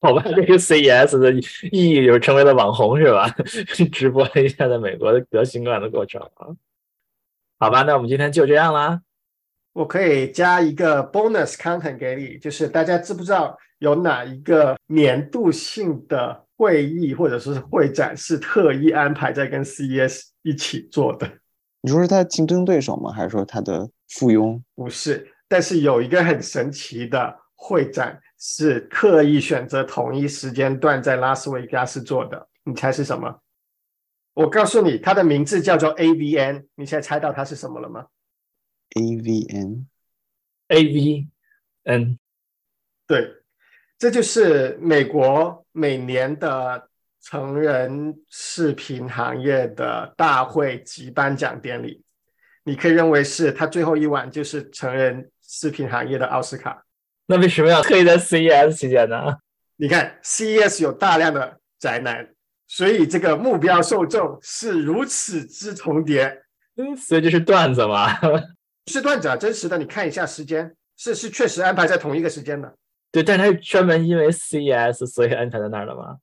[0.00, 1.30] 好吧，这个 CES 的
[1.70, 3.28] 意义就是成为了网红是吧？
[3.92, 6.48] 直播了一下在美国的得新冠的过程啊。
[7.59, 9.02] 好吧，那我们今天就这样啦。
[9.74, 16.44] 我可以加一个 bonus content 给你，就是大家知不知道有哪一个年度性的？
[16.58, 21.30] 会议或者是会展是特意安排在跟 CES 一起做的。
[21.82, 23.12] 你说是他的竞争对手吗？
[23.12, 24.62] 还是说他的附庸？
[24.74, 32.48] 不是，但是有一个很神奇的会展是刻意选择同一时间段在拉斯维加斯做的。
[32.64, 33.42] 你猜是什么？
[34.32, 36.64] 我告诉你，它的名字叫做 AVN。
[36.76, 38.06] 你现在猜到它是什么了吗
[38.94, 39.76] ？AVN，AVN，
[43.06, 43.42] 对。
[43.99, 46.88] 这就是美国每年的
[47.22, 52.03] 成人视频行业的大会及颁奖典礼，
[52.64, 56.84] 你可以认为是他最后一晚就是成人视频行业的奥斯卡。
[57.26, 59.36] 那为什么要特意在 CES 期间呢？
[59.76, 62.28] 你看 CES 有大量的宅男，
[62.66, 66.42] 所以这个目标受众是如此之重叠。
[66.76, 68.14] 嗯，所以这是段子吗？
[68.92, 69.78] 是段子啊，真实的。
[69.78, 72.72] 你看一下时间，是是确实安排在同一个时间的。
[73.16, 76.18] 对，但他是专门因为 CES 所以安排在那儿的吗？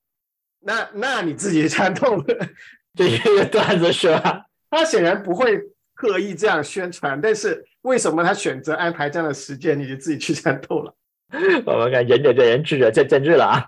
[0.59, 2.23] 那那你自己参透了，
[2.93, 4.45] 这是一个段子是吧？
[4.69, 5.59] 他显然不会
[5.95, 10.95] 刻意这样宣传，但是为什么他选择安排这样的时间，你就自己去参透了。
[11.65, 13.65] 我们看仁者见仁，智者见见智了啊。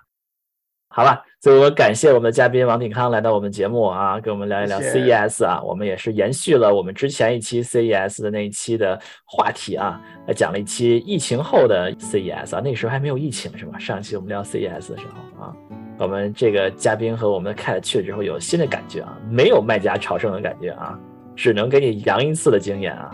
[0.96, 5.60] 好了，所以我感谢我们的嘉宾王鼎康来到我们节目啊，跟我们聊一聊 CES 啊。
[5.62, 12.62] 我们也是延续了我们之前一期 CES 的那一期的话题啊，来讲了一期疫情后的 CES 啊。
[12.64, 13.78] 那个时候还没有疫情是吧？
[13.78, 15.54] 上一期我们聊 CES 的时候啊，
[15.98, 20.98] 我们这个嘉宾和我们的 Cat 去了之后有新的感觉啊，没有卖家朝圣的感觉啊，
[21.36, 23.10] 只能给你扬一次的经验啊。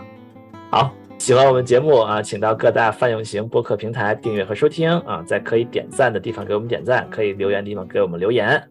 [0.71, 0.93] 好。
[1.23, 8.61] 喜欢我们节目啊，请到各大泛用型播客平台订阅和收听啊，在可以点赞的地方给我们点赞，可以留言的地方给我们留言。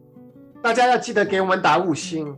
[0.61, 2.37] 大家要记得给我们打五星。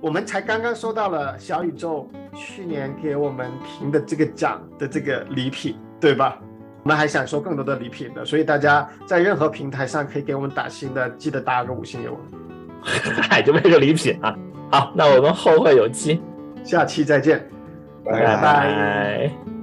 [0.00, 6.38] 我们才刚刚收到了小宇宙去年给我们评的这个奖的这个礼品，对吧？
[6.84, 12.86] 我们还想收更多的礼品的，所以大家在任何平台上可以给我们打新的，记得打个五星给我们。
[13.28, 14.38] 嗨，就为个礼品啊！
[14.70, 16.22] 好，那我们后会有期，
[16.62, 17.44] 下期再见。
[18.10, 19.59] 拜拜。